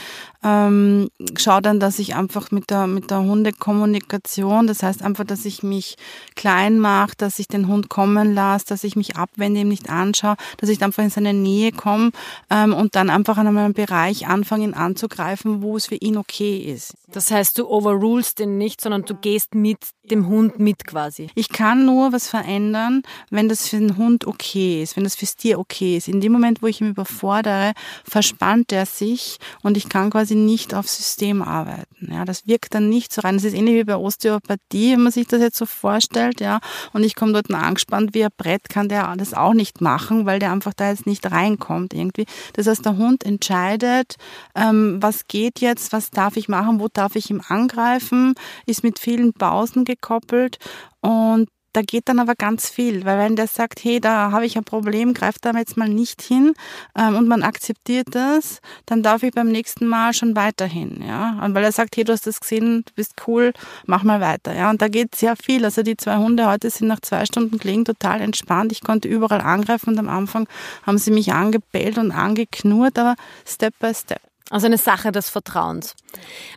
ähm, 0.43 1.09
schaue 1.37 1.61
dann, 1.61 1.79
dass 1.79 1.99
ich 1.99 2.15
einfach 2.15 2.51
mit 2.51 2.69
der, 2.69 2.85
mit 2.87 3.09
der 3.09 3.19
Hundekommunikation, 3.21 4.67
das 4.67 4.83
heißt 4.83 5.01
einfach, 5.01 5.23
dass 5.23 5.45
ich 5.45 5.63
mich 5.63 5.95
klein 6.35 6.79
mache, 6.79 7.13
dass 7.23 7.39
ich 7.39 7.47
den 7.47 7.67
Hund 7.67 7.89
kommen 7.89 8.33
lasse, 8.33 8.65
dass 8.67 8.83
ich 8.83 8.95
mich 8.95 9.15
abwende, 9.15 9.61
ihm 9.61 9.69
nicht 9.69 9.89
anschaue, 9.89 10.35
dass 10.57 10.69
ich 10.69 10.83
einfach 10.83 11.03
in 11.03 11.09
seine 11.09 11.33
Nähe 11.33 11.71
komme 11.71 12.11
ähm, 12.49 12.73
und 12.73 12.95
dann 12.95 13.09
einfach 13.09 13.37
an 13.37 13.47
einem 13.47 13.73
Bereich 13.73 14.27
anfange, 14.27 14.65
ihn 14.65 14.73
anzugreifen, 14.73 15.61
wo 15.61 15.77
es 15.77 15.87
für 15.87 15.95
ihn 15.95 16.17
okay 16.17 16.57
ist. 16.57 16.95
Das 17.07 17.31
heißt, 17.31 17.57
du 17.57 17.69
overrulest 17.69 18.39
ihn 18.39 18.57
nicht, 18.57 18.81
sondern 18.81 19.03
du 19.05 19.15
gehst 19.15 19.55
mit 19.55 19.77
dem 20.09 20.27
Hund 20.27 20.59
mit 20.59 20.85
quasi. 20.85 21.29
Ich 21.35 21.49
kann 21.49 21.85
nur 21.85 22.11
was 22.11 22.27
verändern, 22.27 23.03
wenn 23.29 23.47
das 23.47 23.69
für 23.69 23.77
den 23.77 23.97
Hund 23.97 24.25
okay 24.25 24.83
ist, 24.83 24.97
wenn 24.97 25.03
das 25.03 25.15
fürs 25.15 25.35
Tier 25.35 25.59
okay 25.59 25.97
ist. 25.97 26.07
In 26.07 26.19
dem 26.21 26.31
Moment, 26.31 26.61
wo 26.61 26.67
ich 26.67 26.81
ihn 26.81 26.89
überfordere, 26.89 27.73
verspannt 28.03 28.71
er 28.71 28.85
sich 28.85 29.37
und 29.61 29.77
ich 29.77 29.87
kann 29.87 30.09
quasi 30.09 30.35
nicht 30.35 30.73
auf 30.73 30.89
System 30.89 31.41
arbeiten. 31.41 32.09
Ja, 32.11 32.25
das 32.25 32.47
wirkt 32.47 32.73
dann 32.73 32.89
nicht 32.89 33.13
so 33.13 33.21
rein. 33.21 33.35
Das 33.35 33.45
ist 33.45 33.53
ähnlich 33.53 33.75
wie 33.75 33.83
bei 33.83 33.95
Osteopathie, 33.95 34.93
wenn 34.93 35.03
man 35.03 35.11
sich 35.11 35.27
das 35.27 35.41
jetzt 35.41 35.57
so 35.57 35.65
vorstellt, 35.65 36.41
ja. 36.41 36.59
Und 37.03 37.07
ich 37.07 37.15
komme 37.15 37.33
dort 37.33 37.53
angespannt 37.53 38.13
wie 38.13 38.23
ein 38.23 38.29
Brett, 38.37 38.69
kann 38.69 38.87
der 38.87 39.13
das 39.17 39.33
auch 39.33 39.53
nicht 39.53 39.81
machen, 39.81 40.25
weil 40.25 40.39
der 40.39 40.53
einfach 40.53 40.73
da 40.73 40.87
jetzt 40.87 41.05
nicht 41.05 41.29
reinkommt 41.29 41.93
irgendwie. 41.93 42.25
Das 42.53 42.65
heißt, 42.65 42.85
der 42.85 42.95
Hund 42.95 43.25
entscheidet, 43.25 44.15
ähm, 44.55 44.99
was 45.01 45.27
geht 45.27 45.59
jetzt, 45.59 45.91
was 45.91 46.11
darf 46.11 46.37
ich 46.37 46.47
machen, 46.47 46.79
wo 46.79 46.87
darf 46.87 47.17
ich 47.17 47.29
ihm 47.29 47.41
angreifen, 47.45 48.35
ist 48.67 48.85
mit 48.85 48.99
vielen 48.99 49.33
Pausen 49.33 49.83
gekoppelt 49.83 50.59
und 51.01 51.49
da 51.73 51.81
geht 51.81 52.07
dann 52.07 52.19
aber 52.19 52.35
ganz 52.35 52.69
viel, 52.69 53.03
weil 53.05 53.17
wenn 53.17 53.35
der 53.35 53.47
sagt, 53.47 53.83
hey, 53.83 53.99
da 53.99 54.31
habe 54.31 54.45
ich 54.45 54.57
ein 54.57 54.63
Problem, 54.63 55.13
greift 55.13 55.43
da 55.45 55.51
jetzt 55.51 55.75
mal 55.75 55.89
nicht 55.89 56.21
hin 56.21 56.53
ähm, 56.97 57.15
und 57.15 57.27
man 57.27 57.43
akzeptiert 57.43 58.07
das, 58.11 58.61
dann 58.85 59.03
darf 59.03 59.23
ich 59.23 59.33
beim 59.33 59.49
nächsten 59.49 59.87
Mal 59.87 60.13
schon 60.13 60.35
weiterhin, 60.35 61.03
ja. 61.05 61.39
Und 61.43 61.55
weil 61.55 61.63
er 61.63 61.71
sagt, 61.71 61.97
hey, 61.97 62.03
du 62.03 62.13
hast 62.13 62.27
das 62.27 62.39
gesehen, 62.39 62.83
du 62.85 62.93
bist 62.95 63.13
cool, 63.27 63.53
mach 63.85 64.03
mal 64.03 64.21
weiter, 64.21 64.55
ja. 64.55 64.69
Und 64.69 64.81
da 64.81 64.87
geht 64.87 65.15
sehr 65.15 65.35
viel. 65.35 65.65
Also 65.65 65.83
die 65.83 65.97
zwei 65.97 66.17
Hunde 66.17 66.47
heute 66.47 66.69
sind 66.69 66.87
nach 66.87 67.01
zwei 67.01 67.25
Stunden 67.25 67.57
gelegen 67.57 67.85
total 67.85 68.21
entspannt. 68.21 68.71
Ich 68.71 68.81
konnte 68.81 69.07
überall 69.07 69.41
angreifen 69.41 69.89
und 69.89 69.99
am 69.99 70.09
Anfang 70.09 70.47
haben 70.83 70.97
sie 70.97 71.11
mich 71.11 71.33
angebellt 71.33 71.97
und 71.97 72.11
angeknurrt, 72.11 72.97
aber 72.99 73.15
Step 73.45 73.73
by 73.79 73.93
Step. 73.93 74.32
Also 74.49 74.65
eine 74.65 74.77
Sache 74.77 75.11
des 75.11 75.29
Vertrauens. 75.29 75.95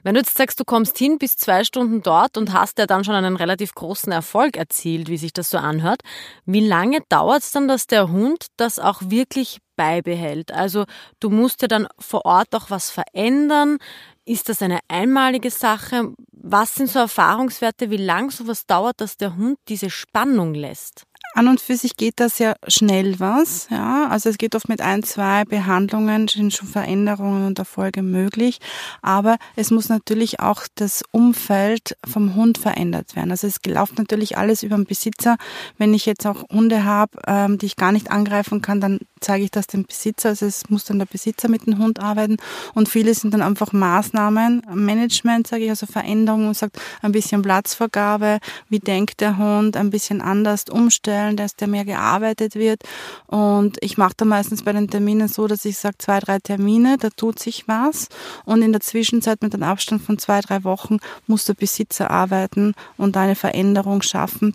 Wenn 0.03 0.15
du 0.15 0.21
jetzt 0.21 0.37
sagst, 0.37 0.59
du 0.59 0.65
kommst 0.65 0.99
hin, 0.99 1.19
bist 1.19 1.41
zwei 1.41 1.65
Stunden 1.65 2.03
dort 2.03 2.37
und 2.37 2.53
hast 2.53 2.79
ja 2.79 2.87
dann 2.87 3.05
schon 3.05 3.15
einen 3.15 3.37
relativ 3.37 3.75
großen 3.75 4.13
Erfolg 4.13 4.57
erzielt, 4.57 5.09
wie 5.09 5.17
sich 5.17 5.33
das 5.33 5.51
so 5.51 5.59
anhört, 5.59 6.03
wie 6.45 6.67
lange 6.67 7.01
dauert 7.09 7.43
es 7.43 7.53
dann, 7.53 7.69
dass 7.69 7.87
der 7.87 8.11
Hund 8.11 8.47
das 8.57 8.79
auch 8.79 9.03
wirklich 9.05 9.59
beibehält? 9.77 10.53
Also 10.53 10.85
du 11.21 11.31
musst 11.31 11.63
ja 11.63 11.69
dann 11.69 11.87
vor 11.99 12.25
Ort 12.25 12.55
auch 12.55 12.71
was 12.71 12.91
verändern. 12.91 13.79
Ist 14.25 14.49
das 14.49 14.63
eine 14.63 14.81
einmalige 14.89 15.51
Sache? 15.51 16.13
Was 16.33 16.75
sind 16.75 16.91
so 16.91 16.99
Erfahrungswerte, 16.99 17.91
wie 17.91 17.97
lang 17.97 18.31
sowas 18.31 18.67
dauert, 18.67 19.01
dass 19.01 19.17
der 19.17 19.37
Hund 19.37 19.59
diese 19.69 19.91
Spannung 19.91 20.55
lässt? 20.55 21.05
An 21.37 21.49
und 21.49 21.61
für 21.61 21.77
sich 21.77 21.97
geht 21.97 22.15
das 22.17 22.39
ja 22.39 22.55
schnell 22.67 23.21
was, 23.21 23.69
ja. 23.71 24.09
Also 24.09 24.31
es 24.31 24.39
geht 24.39 24.55
oft 24.55 24.71
mit 24.71 24.81
ein, 24.81 25.03
zwei 25.03 25.45
Behandlungen 25.45 26.29
sind 26.29 26.55
schon 26.55 26.67
Veränderungen 26.67 27.47
und 27.47 27.59
Erfolge 27.59 28.03
möglich. 28.03 28.59
Aber 29.03 29.37
es 29.55 29.71
muss 29.71 29.91
natürlich 29.91 30.41
auch 30.41 30.63
das 30.77 31.03
Umfeld 31.11 31.99
vom 32.07 32.37
Hund 32.37 32.57
verändert 32.57 33.17
werden. 33.17 33.31
Also 33.33 33.47
es 33.47 33.59
läuft 33.67 33.99
natürlich 33.99 34.39
alles 34.39 34.63
über 34.63 34.77
den 34.77 34.87
Besitzer. 34.87 35.37
Wenn 35.77 35.93
ich 35.93 36.07
jetzt 36.07 36.27
auch 36.27 36.49
Hunde 36.51 36.85
habe, 36.85 37.19
ähm, 37.27 37.59
die 37.59 37.67
ich 37.67 37.77
gar 37.77 37.93
nicht 37.93 38.11
angreifen 38.11 38.63
kann, 38.63 38.81
dann 38.81 39.01
zeige 39.21 39.45
ich 39.45 39.51
das 39.51 39.67
dem 39.67 39.85
Besitzer. 39.85 40.31
Also 40.31 40.47
es 40.47 40.69
muss 40.69 40.85
dann 40.85 40.99
der 40.99 41.07
Besitzer 41.07 41.49
mit 41.49 41.67
dem 41.67 41.79
Hund 41.79 42.01
arbeiten. 42.01 42.37
Und 42.75 42.89
viele 42.89 43.15
sind 43.15 43.33
dann 43.33 43.43
einfach 43.43 43.73
Maßnahmen, 43.73 44.63
Management, 44.75 45.47
sage 45.47 45.65
ich, 45.65 45.71
also 45.71 45.87
Veränderungen 45.87 46.49
und 46.49 46.57
sagt 46.57 46.79
ein 47.03 47.13
bisschen 47.13 47.43
Platzvergabe, 47.43 48.39
wie 48.69 48.81
denkt 48.81 49.21
der 49.21 49.39
Hund, 49.39 49.77
ein 49.77 49.91
bisschen 49.91 50.21
anders 50.21 50.65
umstellen 50.69 51.07
Stellen, 51.07 51.37
dass 51.37 51.55
der 51.55 51.69
mehr 51.69 51.85
gearbeitet 51.85 52.57
wird. 52.57 52.83
Und 53.27 53.79
ich 53.81 53.97
mache 53.97 54.15
da 54.17 54.25
meistens 54.25 54.65
bei 54.65 54.73
den 54.73 54.89
Terminen 54.89 55.29
so, 55.29 55.47
dass 55.47 55.65
ich 55.65 55.79
sage, 55.79 55.99
zwei, 55.99 56.19
drei 56.19 56.39
Termine, 56.39 56.97
da 56.99 57.11
tut 57.11 57.39
sich 57.39 57.69
was. 57.69 58.09
Und 58.45 58.63
in 58.63 58.73
der 58.73 58.81
Zwischenzeit 58.81 59.43
mit 59.43 59.55
einem 59.55 59.63
Abstand 59.63 60.03
von 60.03 60.19
zwei, 60.19 60.41
drei 60.41 60.65
Wochen 60.65 60.99
muss 61.27 61.45
der 61.45 61.55
Besitzer 61.55 62.11
arbeiten 62.11 62.75
und 62.97 63.17
eine 63.17 63.37
Veränderung 63.37 64.03
schaffen. 64.03 64.55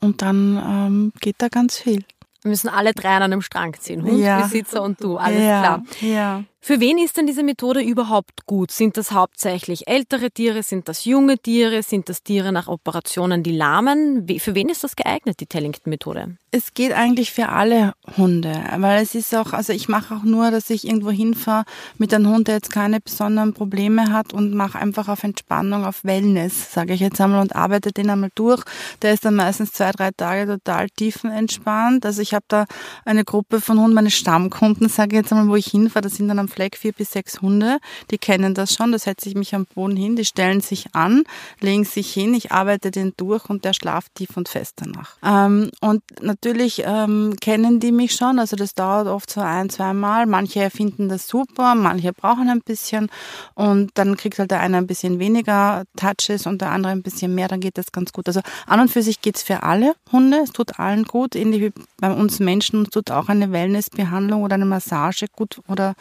Und 0.00 0.22
dann 0.22 0.56
ähm, 0.56 1.12
geht 1.20 1.36
da 1.38 1.48
ganz 1.48 1.78
viel. 1.78 2.04
Wir 2.46 2.50
müssen 2.50 2.68
alle 2.68 2.92
drei 2.92 3.16
an 3.16 3.24
einem 3.24 3.42
Strang 3.42 3.74
ziehen. 3.74 4.04
Hund, 4.04 4.20
ja. 4.20 4.42
Besitzer 4.42 4.80
und 4.80 5.02
du, 5.02 5.16
alles 5.16 5.42
ja, 5.42 5.60
klar. 5.60 5.82
Ja. 6.00 6.44
Für 6.66 6.80
wen 6.80 6.98
ist 6.98 7.16
denn 7.16 7.28
diese 7.28 7.44
Methode 7.44 7.80
überhaupt 7.80 8.44
gut? 8.44 8.72
Sind 8.72 8.96
das 8.96 9.12
hauptsächlich 9.12 9.86
ältere 9.86 10.32
Tiere? 10.32 10.64
Sind 10.64 10.88
das 10.88 11.04
junge 11.04 11.38
Tiere? 11.38 11.84
Sind 11.84 12.08
das 12.08 12.24
Tiere 12.24 12.50
nach 12.50 12.66
Operationen, 12.66 13.44
die 13.44 13.52
lahmen? 13.52 14.26
Für 14.40 14.56
wen 14.56 14.68
ist 14.68 14.82
das 14.82 14.96
geeignet, 14.96 15.38
die 15.38 15.46
Tellington-Methode? 15.46 16.36
Es 16.50 16.74
geht 16.74 16.92
eigentlich 16.92 17.30
für 17.30 17.50
alle 17.50 17.92
Hunde, 18.16 18.64
weil 18.78 19.00
es 19.00 19.14
ist 19.14 19.32
auch, 19.36 19.52
also 19.52 19.72
ich 19.72 19.88
mache 19.88 20.16
auch 20.16 20.24
nur, 20.24 20.50
dass 20.50 20.68
ich 20.70 20.88
irgendwo 20.88 21.10
hinfahre 21.10 21.66
mit 21.98 22.12
einem 22.12 22.30
Hund, 22.30 22.48
der 22.48 22.56
jetzt 22.56 22.72
keine 22.72 22.98
besonderen 23.00 23.52
Probleme 23.52 24.10
hat 24.10 24.32
und 24.32 24.52
mache 24.52 24.78
einfach 24.78 25.08
auf 25.08 25.22
Entspannung, 25.22 25.84
auf 25.84 26.02
Wellness, 26.02 26.72
sage 26.72 26.94
ich 26.94 27.00
jetzt 27.00 27.20
einmal, 27.20 27.42
und 27.42 27.54
arbeite 27.54 27.92
den 27.92 28.10
einmal 28.10 28.30
durch. 28.34 28.64
Der 29.02 29.12
ist 29.12 29.24
dann 29.24 29.36
meistens 29.36 29.70
zwei, 29.70 29.92
drei 29.92 30.10
Tage 30.10 30.46
total 30.46 30.88
tiefenentspannt. 30.88 32.04
Also 32.04 32.22
ich 32.22 32.34
habe 32.34 32.46
da 32.48 32.64
eine 33.04 33.24
Gruppe 33.24 33.60
von 33.60 33.78
Hunden, 33.78 33.94
meine 33.94 34.10
Stammkunden, 34.10 34.88
sage 34.88 35.14
ich 35.14 35.22
jetzt 35.22 35.32
einmal, 35.32 35.48
wo 35.48 35.54
ich 35.54 35.66
hinfahre, 35.66 36.02
das 36.02 36.16
sind 36.16 36.26
dann 36.26 36.40
am 36.40 36.48
Fleck 36.56 36.76
vier 36.76 36.92
bis 36.92 37.12
sechs 37.12 37.42
Hunde, 37.42 37.78
die 38.10 38.18
kennen 38.18 38.54
das 38.54 38.74
schon, 38.74 38.90
da 38.90 38.98
setze 38.98 39.28
ich 39.28 39.34
mich 39.34 39.54
am 39.54 39.66
Boden 39.66 39.94
hin, 39.94 40.16
die 40.16 40.24
stellen 40.24 40.62
sich 40.62 40.94
an, 40.94 41.24
legen 41.60 41.84
sich 41.84 42.12
hin, 42.12 42.32
ich 42.32 42.50
arbeite 42.50 42.90
den 42.90 43.12
durch 43.18 43.48
und 43.50 43.64
der 43.66 43.74
schlaft 43.74 44.14
tief 44.14 44.36
und 44.36 44.48
fest 44.48 44.76
danach. 44.76 45.16
Ähm, 45.22 45.70
und 45.80 46.02
natürlich 46.22 46.82
ähm, 46.84 47.36
kennen 47.40 47.78
die 47.78 47.92
mich 47.92 48.14
schon, 48.14 48.38
also 48.38 48.56
das 48.56 48.74
dauert 48.74 49.06
oft 49.06 49.30
so 49.30 49.42
ein, 49.42 49.68
zwei 49.68 49.92
Mal. 49.92 50.24
Manche 50.26 50.70
finden 50.70 51.10
das 51.10 51.28
super, 51.28 51.74
manche 51.74 52.14
brauchen 52.14 52.48
ein 52.48 52.62
bisschen 52.62 53.10
und 53.54 53.90
dann 53.94 54.16
kriegt 54.16 54.38
halt 54.38 54.50
der 54.50 54.60
eine 54.60 54.78
ein 54.78 54.86
bisschen 54.86 55.18
weniger 55.18 55.84
Touches 55.96 56.46
und 56.46 56.62
der 56.62 56.70
andere 56.70 56.92
ein 56.92 57.02
bisschen 57.02 57.34
mehr, 57.34 57.48
dann 57.48 57.60
geht 57.60 57.76
das 57.76 57.92
ganz 57.92 58.14
gut. 58.14 58.28
Also 58.28 58.40
an 58.66 58.80
und 58.80 58.90
für 58.90 59.02
sich 59.02 59.20
geht's 59.20 59.42
für 59.42 59.62
alle 59.62 59.94
Hunde, 60.10 60.38
es 60.42 60.52
tut 60.52 60.78
allen 60.78 61.04
gut, 61.04 61.36
ähnlich 61.36 61.60
wie 61.60 61.72
bei 62.00 62.10
uns 62.10 62.40
Menschen, 62.40 62.78
uns 62.78 62.90
tut 62.90 63.10
auch 63.10 63.28
eine 63.28 63.52
Wellnessbehandlung 63.52 64.42
oder 64.42 64.54
eine 64.54 64.64
Massage 64.64 65.26
gut 65.34 65.60
oder 65.68 65.94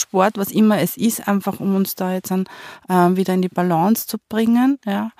Sport, 0.00 0.36
was 0.36 0.50
immer 0.50 0.78
es 0.78 0.96
ist, 0.96 1.28
einfach 1.28 1.60
um 1.60 1.74
uns 1.76 1.94
da 1.94 2.12
jetzt 2.12 2.30
dann 2.30 2.46
äh, 2.88 3.16
wieder 3.16 3.34
in 3.34 3.42
die 3.42 3.48
Balance 3.48 4.06
zu 4.06 4.18
bringen. 4.28 4.78
Ja. 4.84 5.12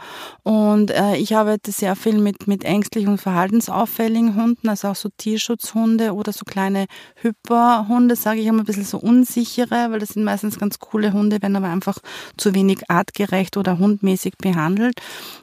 Und 0.43 0.91
äh, 0.91 1.17
ich 1.17 1.37
arbeite 1.37 1.73
sehr 1.73 1.97
viel 1.97 2.19
mit, 2.19 2.47
mit 2.47 2.65
ängstlichen 2.65 3.11
und 3.11 3.21
verhaltensauffälligen 3.21 4.37
Hunden, 4.37 4.69
also 4.69 4.89
auch 4.89 4.97
so 4.97 5.09
Tierschutzhunde 5.17 6.15
oder 6.15 6.33
so 6.33 6.45
kleine 6.45 6.87
Hyperhunde, 7.17 8.17
sage 8.17 8.41
ich 8.41 8.47
immer 8.47 8.63
ein 8.63 8.67
bisschen 8.67 8.85
so 8.85 8.99
unsichere, 8.99 9.91
weil 9.91 10.01
das 10.01 10.11
sind 10.11 10.25
meistens 10.25 10.59
ganz 10.59 10.79
coole 10.79 11.13
Hunde, 11.13 11.43
werden 11.43 11.57
aber 11.57 11.69
einfach 11.69 11.99
zu 12.37 12.55
wenig 12.55 12.91
artgerecht 12.91 13.57
oder 13.57 13.79
hundmäßig 13.79 14.39
behandelt 14.39 15.01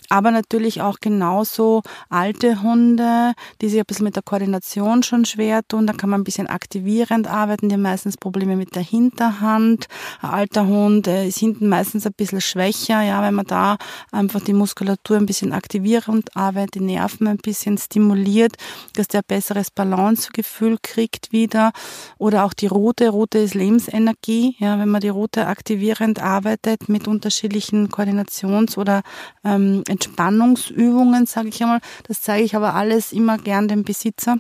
aber 0.10 0.32
natürlich 0.32 0.82
auch 0.82 1.00
genauso 1.00 1.84
alte 2.10 2.62
Hunde, 2.62 3.34
die 3.62 3.70
sich 3.70 3.80
ein 3.80 3.86
bisschen 3.86 4.06
mit 4.06 4.16
der 4.16 4.24
Koordination 4.24 5.04
schon 5.04 5.26
schwer 5.26 5.62
tun. 5.68 5.88
Da 5.88 5.94
kann 5.94 6.10
man 6.10 6.22
ein 6.22 6.24
bisschen 6.24 6.48
aktivierend 6.48 7.28
arbeiten, 7.28 7.70
die 7.70 7.76
haben 7.76 7.82
meistens 7.82 8.18
Probleme 8.18 8.56
mit 8.56 8.76
der 8.76 8.84
Hinterhand. 9.28 9.88
Ein 10.22 10.30
alter 10.30 10.68
Hund 10.68 11.08
ist 11.08 11.40
hinten 11.40 11.68
meistens 11.68 12.06
ein 12.06 12.14
bisschen 12.14 12.42
schwächer, 12.42 13.02
ja, 13.02 13.22
wenn 13.22 13.34
man 13.34 13.46
da 13.46 13.78
einfach 14.12 14.42
die 14.42 14.54
Muskulatur 14.54 15.18
ein 15.18 15.26
bisschen 15.26 15.54
aktivierend 15.54 16.36
arbeitet, 16.36 16.76
die 16.76 16.80
Nerven 16.82 17.28
ein 17.28 17.38
bisschen 17.38 17.78
stimuliert, 17.78 18.56
dass 18.96 19.08
der 19.08 19.22
besseres 19.22 19.72
Balancegefühl 19.72 20.78
kriegt 20.82 21.32
wieder. 21.32 21.72
Oder 22.18 22.46
auch 22.46 22.54
die 22.54 22.68
Route. 22.68 23.10
Route 23.10 23.40
ist 23.40 23.54
Lebensenergie, 23.54 24.56
ja, 24.60 24.80
wenn 24.80 24.90
man 24.90 25.02
die 25.02 25.10
Route 25.10 25.48
aktivierend 25.48 26.22
arbeitet 26.22 26.90
mit 26.90 27.08
unterschiedlichen 27.08 27.90
Koordinations- 27.90 28.78
oder 28.78 29.02
ähm, 29.44 29.84
Entspannungsübungen, 29.88 31.26
sage 31.26 31.50
ich 31.50 31.62
einmal. 31.62 31.80
Das 32.08 32.22
zeige 32.22 32.44
ich 32.44 32.56
aber 32.56 32.74
alles 32.74 33.12
immer 33.12 33.38
gern 33.38 33.68
dem 33.68 33.84
Besitzer. 33.84 34.38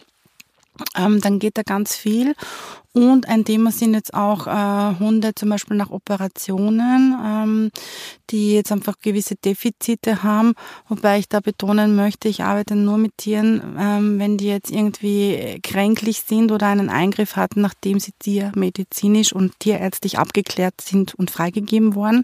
Ähm, 0.96 1.22
dann 1.22 1.40
geht 1.40 1.58
da 1.58 1.64
ganz 1.64 1.96
viel. 1.96 2.36
Und 2.98 3.30
ein 3.30 3.46
Thema 3.46 3.72
sind 3.72 3.94
jetzt 3.94 4.16
auch 4.16 4.48
äh, 4.48 5.00
Hunde 5.00 5.36
zum 5.36 5.50
Beispiel 5.50 5.78
nach 5.78 5.92
Operationen, 5.92 7.16
ähm, 7.24 7.72
die 8.32 8.56
jetzt 8.56 8.72
einfach 8.72 8.96
gewisse 9.00 9.36
Defizite 9.36 10.24
haben. 10.24 10.56
Wobei 10.88 11.20
ich 11.20 11.30
da 11.30 11.40
betonen 11.40 11.96
möchte, 11.96 12.28
ich 12.28 12.42
arbeite 12.42 12.76
nur 12.76 12.98
mit 12.98 13.16
Tieren, 13.18 13.78
ähm, 13.80 14.18
wenn 14.18 14.40
die 14.40 14.48
jetzt 14.48 14.72
irgendwie 14.72 15.60
kränklich 15.62 16.24
sind 16.26 16.52
oder 16.52 16.66
einen 16.66 16.90
Eingriff 16.90 17.36
hatten, 17.36 17.62
nachdem 17.62 18.00
sie 18.00 18.14
tiermedizinisch 18.18 19.32
und 19.32 19.60
tierärztlich 19.60 20.18
abgeklärt 20.18 20.82
sind 20.82 21.14
und 21.14 21.30
freigegeben 21.30 21.94
worden 21.94 22.24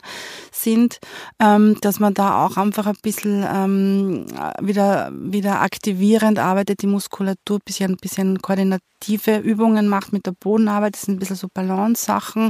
sind, 0.51 0.98
ähm, 1.39 1.77
dass 1.82 2.00
man 2.00 2.15
da 2.15 2.48
auch 2.48 2.58
einfach 2.58 2.88
ein 2.88 2.98
bisschen 3.03 3.46
ähm, 3.48 4.25
wieder, 4.60 5.12
wieder 5.13 5.62
aktivierend 5.62 6.39
arbeitet, 6.39 6.82
die 6.82 6.88
Muskulatur, 6.88 7.60
bisschen, 7.63 7.92
ein 7.92 7.98
bisschen 7.98 8.42
koordinative 8.42 9.38
Übungen 9.38 9.88
macht 9.88 10.13
mit 10.13 10.25
der 10.25 10.32
Boden 10.32 10.62
Bodenarbeit, 10.63 10.96
das 10.96 11.01
sind 11.03 11.15
ein 11.15 11.20
bisschen 11.20 11.36
so 11.36 11.48
Balance-Sachen 11.53 12.50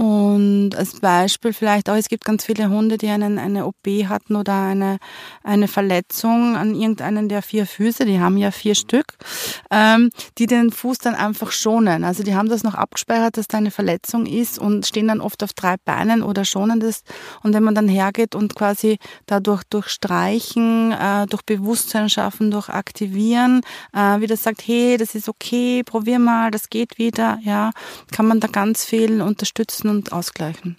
und 0.00 0.74
als 0.76 0.98
Beispiel 0.98 1.52
vielleicht 1.52 1.90
auch, 1.90 1.94
es 1.94 2.08
gibt 2.08 2.24
ganz 2.24 2.46
viele 2.46 2.70
Hunde, 2.70 2.96
die 2.96 3.10
einen, 3.10 3.38
eine 3.38 3.66
OP 3.66 3.86
hatten 4.08 4.34
oder 4.34 4.54
eine, 4.54 4.96
eine 5.44 5.68
Verletzung 5.68 6.56
an 6.56 6.74
irgendeinen 6.74 7.28
der 7.28 7.42
vier 7.42 7.66
Füße, 7.66 8.06
die 8.06 8.18
haben 8.18 8.38
ja 8.38 8.50
vier 8.50 8.74
Stück, 8.74 9.18
ähm, 9.70 10.08
die 10.38 10.46
den 10.46 10.72
Fuß 10.72 10.96
dann 11.00 11.14
einfach 11.14 11.52
schonen. 11.52 12.02
Also 12.02 12.22
die 12.22 12.34
haben 12.34 12.48
das 12.48 12.62
noch 12.62 12.72
abgespeichert, 12.72 13.36
dass 13.36 13.46
da 13.46 13.58
eine 13.58 13.70
Verletzung 13.70 14.24
ist 14.24 14.58
und 14.58 14.86
stehen 14.86 15.06
dann 15.06 15.20
oft 15.20 15.42
auf 15.42 15.52
drei 15.52 15.74
Beinen 15.84 16.22
oder 16.22 16.46
schonen 16.46 16.80
das. 16.80 17.02
Und 17.42 17.52
wenn 17.52 17.62
man 17.62 17.74
dann 17.74 17.86
hergeht 17.86 18.34
und 18.34 18.54
quasi 18.56 18.96
dadurch 19.26 19.64
durch 19.64 19.88
Streichen, 19.88 20.92
äh, 20.92 21.26
durch 21.26 21.42
Bewusstsein 21.42 22.08
schaffen, 22.08 22.50
durch 22.50 22.70
Aktivieren, 22.70 23.60
äh, 23.92 24.18
wieder 24.20 24.38
sagt, 24.38 24.62
hey, 24.66 24.96
das 24.96 25.14
ist 25.14 25.28
okay, 25.28 25.82
probier 25.84 26.18
mal, 26.18 26.50
das 26.50 26.70
geht 26.70 26.96
wieder, 26.96 27.38
ja, 27.42 27.72
kann 28.12 28.26
man 28.26 28.40
da 28.40 28.48
ganz 28.48 28.86
viel 28.86 29.20
unterstützen 29.20 29.89
und 29.90 30.12
ausgleichen. 30.12 30.78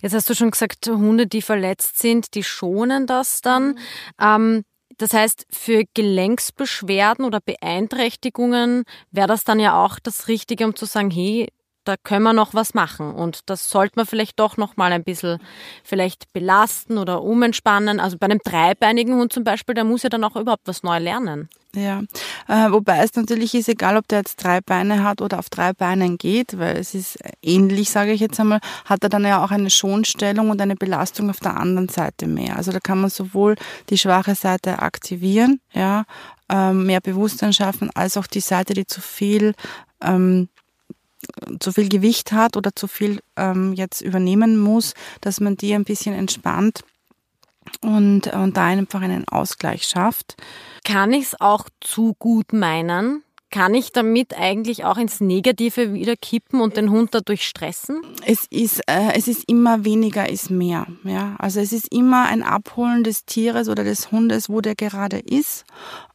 Jetzt 0.00 0.14
hast 0.14 0.30
du 0.30 0.34
schon 0.34 0.50
gesagt, 0.50 0.86
Hunde, 0.86 1.26
die 1.26 1.42
verletzt 1.42 1.98
sind, 1.98 2.34
die 2.34 2.44
schonen 2.44 3.06
das 3.06 3.40
dann. 3.40 3.70
Mhm. 3.70 3.76
Ähm, 4.20 4.62
das 4.98 5.12
heißt, 5.12 5.46
für 5.50 5.84
Gelenksbeschwerden 5.92 7.24
oder 7.24 7.40
Beeinträchtigungen 7.40 8.84
wäre 9.10 9.26
das 9.26 9.44
dann 9.44 9.60
ja 9.60 9.84
auch 9.84 9.98
das 9.98 10.28
Richtige, 10.28 10.64
um 10.64 10.74
zu 10.74 10.86
sagen, 10.86 11.10
hey, 11.10 11.48
da 11.88 11.96
können 12.02 12.24
wir 12.24 12.32
noch 12.32 12.54
was 12.54 12.74
machen 12.74 13.14
und 13.14 13.40
das 13.46 13.70
sollte 13.70 13.94
man 13.96 14.06
vielleicht 14.06 14.38
doch 14.38 14.56
noch 14.56 14.76
mal 14.76 14.92
ein 14.92 15.04
bisschen 15.04 15.38
vielleicht 15.84 16.32
belasten 16.32 16.98
oder 16.98 17.22
umentspannen. 17.22 18.00
Also 18.00 18.18
bei 18.18 18.26
einem 18.26 18.40
dreibeinigen 18.44 19.14
Hund 19.14 19.32
zum 19.32 19.44
Beispiel, 19.44 19.74
der 19.74 19.84
muss 19.84 20.02
ja 20.02 20.08
dann 20.08 20.24
auch 20.24 20.36
überhaupt 20.36 20.66
was 20.66 20.82
neu 20.82 20.98
lernen. 20.98 21.48
Ja, 21.76 22.00
äh, 22.48 22.72
wobei 22.72 23.04
es 23.04 23.14
natürlich 23.14 23.54
ist, 23.54 23.68
egal 23.68 23.98
ob 23.98 24.08
der 24.08 24.20
jetzt 24.20 24.42
drei 24.42 24.62
Beine 24.62 25.04
hat 25.04 25.20
oder 25.20 25.38
auf 25.38 25.50
drei 25.50 25.74
Beinen 25.74 26.16
geht, 26.16 26.58
weil 26.58 26.78
es 26.78 26.94
ist 26.94 27.18
ähnlich, 27.42 27.90
sage 27.90 28.12
ich 28.12 28.20
jetzt 28.20 28.40
einmal, 28.40 28.60
hat 28.86 29.02
er 29.02 29.10
dann 29.10 29.24
ja 29.24 29.44
auch 29.44 29.50
eine 29.50 29.68
Schonstellung 29.68 30.48
und 30.48 30.60
eine 30.60 30.74
Belastung 30.74 31.28
auf 31.28 31.40
der 31.40 31.56
anderen 31.58 31.90
Seite 31.90 32.26
mehr. 32.26 32.56
Also 32.56 32.72
da 32.72 32.80
kann 32.80 33.00
man 33.02 33.10
sowohl 33.10 33.56
die 33.90 33.98
schwache 33.98 34.34
Seite 34.34 34.78
aktivieren, 34.78 35.60
ja, 35.74 36.04
ähm, 36.48 36.86
mehr 36.86 37.02
Bewusstsein 37.02 37.52
schaffen, 37.52 37.90
als 37.94 38.16
auch 38.16 38.26
die 38.26 38.40
Seite, 38.40 38.72
die 38.72 38.86
zu 38.86 39.02
viel 39.02 39.54
ähm, 40.02 40.48
zu 41.60 41.72
viel 41.72 41.88
Gewicht 41.88 42.32
hat 42.32 42.56
oder 42.56 42.74
zu 42.74 42.88
viel 42.88 43.20
ähm, 43.36 43.72
jetzt 43.72 44.00
übernehmen 44.00 44.58
muss, 44.58 44.94
dass 45.20 45.40
man 45.40 45.56
die 45.56 45.74
ein 45.74 45.84
bisschen 45.84 46.14
entspannt 46.14 46.84
und, 47.80 48.28
und 48.28 48.56
da 48.56 48.66
einfach 48.66 49.00
einen 49.00 49.26
Ausgleich 49.28 49.84
schafft. 49.84 50.36
Kann 50.84 51.12
ich 51.12 51.24
es 51.24 51.40
auch 51.40 51.68
zu 51.80 52.14
gut 52.18 52.52
meinen? 52.52 53.22
Kann 53.50 53.74
ich 53.74 53.92
damit 53.92 54.36
eigentlich 54.36 54.84
auch 54.84 54.98
ins 54.98 55.20
Negative 55.20 55.94
wieder 55.94 56.16
kippen 56.16 56.60
und 56.60 56.76
den 56.76 56.90
Hund 56.90 57.14
dadurch 57.14 57.46
stressen? 57.46 58.02
Es 58.24 58.46
ist, 58.50 58.80
äh, 58.88 59.12
es 59.14 59.28
ist 59.28 59.44
immer 59.46 59.84
weniger 59.84 60.28
ist 60.28 60.50
mehr. 60.50 60.86
Ja? 61.04 61.36
Also 61.38 61.60
es 61.60 61.72
ist 61.72 61.92
immer 61.92 62.26
ein 62.26 62.42
Abholen 62.42 63.04
des 63.04 63.24
Tieres 63.24 63.68
oder 63.68 63.84
des 63.84 64.10
Hundes, 64.10 64.48
wo 64.48 64.60
der 64.60 64.74
gerade 64.74 65.18
ist. 65.18 65.64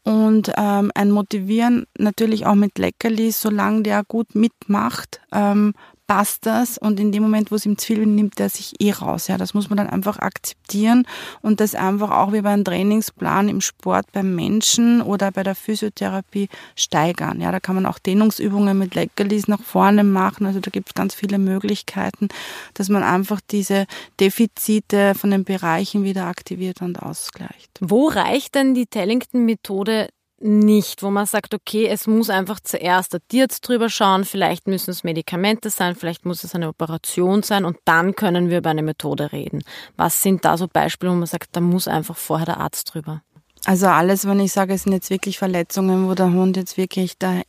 Und 0.04 0.52
ähm, 0.58 0.92
ein 0.94 1.12
Motivieren 1.12 1.86
natürlich 1.98 2.46
auch 2.46 2.56
mit 2.56 2.78
Leckerlis, 2.78 3.40
solange 3.40 3.84
der 3.84 4.04
gut 4.04 4.36
mitmacht, 4.36 5.22
ähm, 5.32 5.74
passt 6.12 6.46
das 6.46 6.78
und 6.78 7.00
in 7.00 7.14
dem 7.14 7.24
Moment, 7.24 7.52
wo 7.52 7.56
es 7.56 7.66
ihm 7.66 7.78
viel 7.78 8.06
nimmt 8.06 8.38
er 8.42 8.50
sich 8.50 8.74
eh 8.82 8.92
raus. 8.92 9.30
Ja, 9.30 9.38
das 9.38 9.54
muss 9.54 9.70
man 9.70 9.78
dann 9.78 9.90
einfach 9.90 10.20
akzeptieren 10.20 11.08
und 11.42 11.62
das 11.62 11.74
einfach 11.74 12.12
auch 12.12 12.34
wie 12.34 12.42
beim 12.42 12.66
Trainingsplan 12.66 13.48
im 13.48 13.62
Sport 13.62 14.12
beim 14.12 14.36
Menschen 14.36 15.02
oder 15.02 15.32
bei 15.32 15.44
der 15.44 15.56
Physiotherapie 15.56 16.50
steigern. 16.76 17.40
Ja, 17.40 17.54
da 17.54 17.62
kann 17.62 17.76
man 17.76 17.86
auch 17.86 17.98
Dehnungsübungen 17.98 18.78
mit 18.78 18.94
Leckerlis 18.94 19.48
nach 19.48 19.62
vorne 19.62 20.04
machen. 20.04 20.46
Also 20.46 20.60
da 20.60 20.70
gibt 20.70 20.90
es 20.90 20.96
ganz 20.96 21.16
viele 21.16 21.38
Möglichkeiten, 21.38 22.28
dass 22.74 22.90
man 22.90 23.04
einfach 23.04 23.40
diese 23.50 23.86
Defizite 24.20 25.16
von 25.16 25.32
den 25.32 25.46
Bereichen 25.46 26.04
wieder 26.04 26.26
aktiviert 26.26 26.82
und 26.82 27.02
ausgleicht. 27.02 27.72
Wo 27.80 28.10
reicht 28.10 28.56
denn 28.56 28.74
die 28.74 28.86
Tellington-Methode 28.86 30.10
nicht, 30.42 31.04
wo 31.04 31.10
man 31.10 31.26
sagt, 31.26 31.54
okay, 31.54 31.88
es 31.88 32.08
muss 32.08 32.30
einfach 32.30 32.60
zuerst 32.60 33.14
der 33.14 33.26
Tierarzt 33.28 33.68
drüber 33.68 33.90
schauen, 33.90 34.26
vielleicht 34.26 34.68
müssen 34.68 34.92
es 34.92 35.04
Medikamente 35.04 35.70
sein, 35.70 35.96
vielleicht 35.96 36.26
muss 36.26 36.44
es 36.44 36.56
eine 36.56 36.68
Operation 36.68 37.44
sein 37.44 37.66
und 37.66 37.78
dann 37.86 38.16
können 38.16 38.50
wir 38.50 38.60
über 38.60 38.70
eine 38.70 38.84
Methode 38.84 39.32
reden. 39.32 39.64
Was 39.98 40.22
sind 40.22 40.46
da 40.46 40.58
so 40.58 40.68
Beispiele, 40.68 41.12
wo 41.12 41.16
man 41.16 41.28
sagt, 41.28 41.56
da 41.56 41.62
muss 41.62 41.88
einfach 41.88 42.18
vorher 42.18 42.46
der 42.46 42.60
Arzt 42.60 42.94
drüber? 42.94 43.22
Also 43.66 43.88
alles, 43.88 44.26
wenn 44.26 44.40
ich 44.40 44.52
sage, 44.52 44.74
es 44.74 44.84
sind 44.84 44.94
jetzt 44.94 45.10
wirklich 45.10 45.38
Verletzungen, 45.38 46.10
wo 46.10 46.16
der 46.16 46.32
Hund 46.32 46.58
jetzt 46.58 46.78
wirklich 46.78 47.18
da 47.20 47.42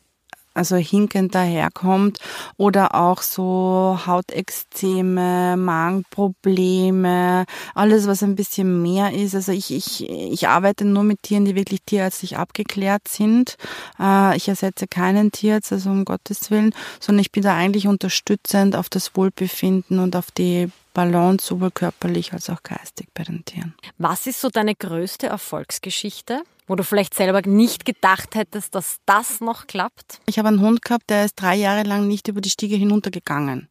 also 0.55 0.77
hinkend 0.77 1.35
daherkommt 1.35 2.19
oder 2.57 2.95
auch 2.95 3.23
so 3.23 3.99
Hautexzeme, 4.07 5.57
Magenprobleme, 5.57 7.45
alles 7.75 8.07
was 8.07 8.23
ein 8.23 8.37
bisschen 8.37 8.83
mehr 8.83 9.13
ist. 9.13 9.35
Also 9.35 9.53
ich, 9.53 9.73
ich, 9.73 10.09
ich 10.09 10.49
arbeite 10.49 10.85
nur 10.85 11.05
mit 11.05 11.23
Tieren, 11.23 11.45
die 11.45 11.55
wirklich 11.55 11.83
tierärztlich 11.85 12.37
abgeklärt 12.37 13.09
sind. 13.09 13.57
Äh, 13.99 14.37
ich 14.37 14.49
ersetze 14.49 14.87
keinen 14.87 15.33
Tierarzt, 15.33 15.73
also 15.73 15.91
um 15.91 16.05
Gottes 16.05 16.51
Willen, 16.51 16.75
sondern 17.01 17.21
ich 17.21 17.33
bin 17.33 17.43
da 17.43 17.55
eigentlich 17.55 17.87
unterstützend 17.87 18.77
auf 18.77 18.89
das 18.89 19.17
Wohlbefinden 19.17 19.99
und 19.99 20.17
auf 20.17 20.31
die 20.31 20.71
Balance 20.95 21.47
sowohl 21.47 21.71
körperlich 21.71 22.33
als 22.33 22.51
auch 22.51 22.63
geistig 22.63 23.09
bei 23.15 23.25
den 23.25 23.45
Tieren. 23.45 23.75
Was 23.99 24.27
ist 24.27 24.41
so 24.41 24.51
deine 24.51 24.75
größte 24.75 25.27
Erfolgsgeschichte? 25.27 26.43
Wo 26.67 26.75
du 26.77 26.85
vielleicht 26.85 27.15
selber 27.15 27.43
nicht 27.45 27.85
gedacht 27.85 28.35
hättest, 28.35 28.75
dass 28.75 28.99
das 29.07 29.41
noch 29.41 29.67
klappt? 29.67 30.21
Ich 30.27 30.39
habe 30.39 30.49
einen 30.49 30.61
Hund 30.61 30.83
gehabt, 30.83 31.11
der 31.11 31.25
ist 31.25 31.35
drei 31.35 31.57
Jahre 31.57 31.83
lang 31.83 32.09
nicht 32.09 32.29
über 32.29 32.41
die 32.41 32.51
Stiege 32.51 32.77
hinuntergegangen. 32.77 33.69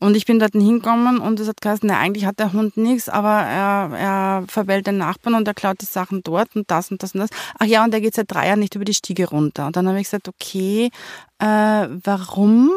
Und 0.00 0.16
ich 0.16 0.26
bin 0.26 0.38
dort 0.38 0.52
hingekommen 0.52 1.18
und 1.18 1.38
es 1.40 1.48
hat 1.48 1.60
geheißen, 1.60 1.88
na, 1.88 1.98
eigentlich 1.98 2.26
hat 2.26 2.38
der 2.38 2.52
Hund 2.52 2.76
nichts, 2.76 3.08
aber 3.08 3.40
er, 3.42 3.96
er 3.96 4.44
verwählt 4.48 4.86
den 4.86 4.98
Nachbarn 4.98 5.34
und 5.34 5.46
er 5.46 5.54
klaut 5.54 5.80
die 5.80 5.86
Sachen 5.86 6.22
dort 6.22 6.54
und 6.56 6.70
das 6.70 6.90
und 6.90 7.02
das 7.02 7.14
und 7.14 7.20
das. 7.20 7.30
Ach 7.58 7.64
ja, 7.64 7.84
und 7.84 7.94
er 7.94 8.00
geht 8.00 8.14
seit 8.14 8.30
drei 8.30 8.48
Jahren 8.48 8.60
nicht 8.60 8.74
über 8.74 8.84
die 8.84 8.92
Stiege 8.92 9.28
runter. 9.28 9.66
Und 9.66 9.76
dann 9.76 9.88
habe 9.88 9.98
ich 9.98 10.04
gesagt, 10.04 10.28
okay, 10.28 10.90
äh, 11.38 11.46
warum? 11.46 12.70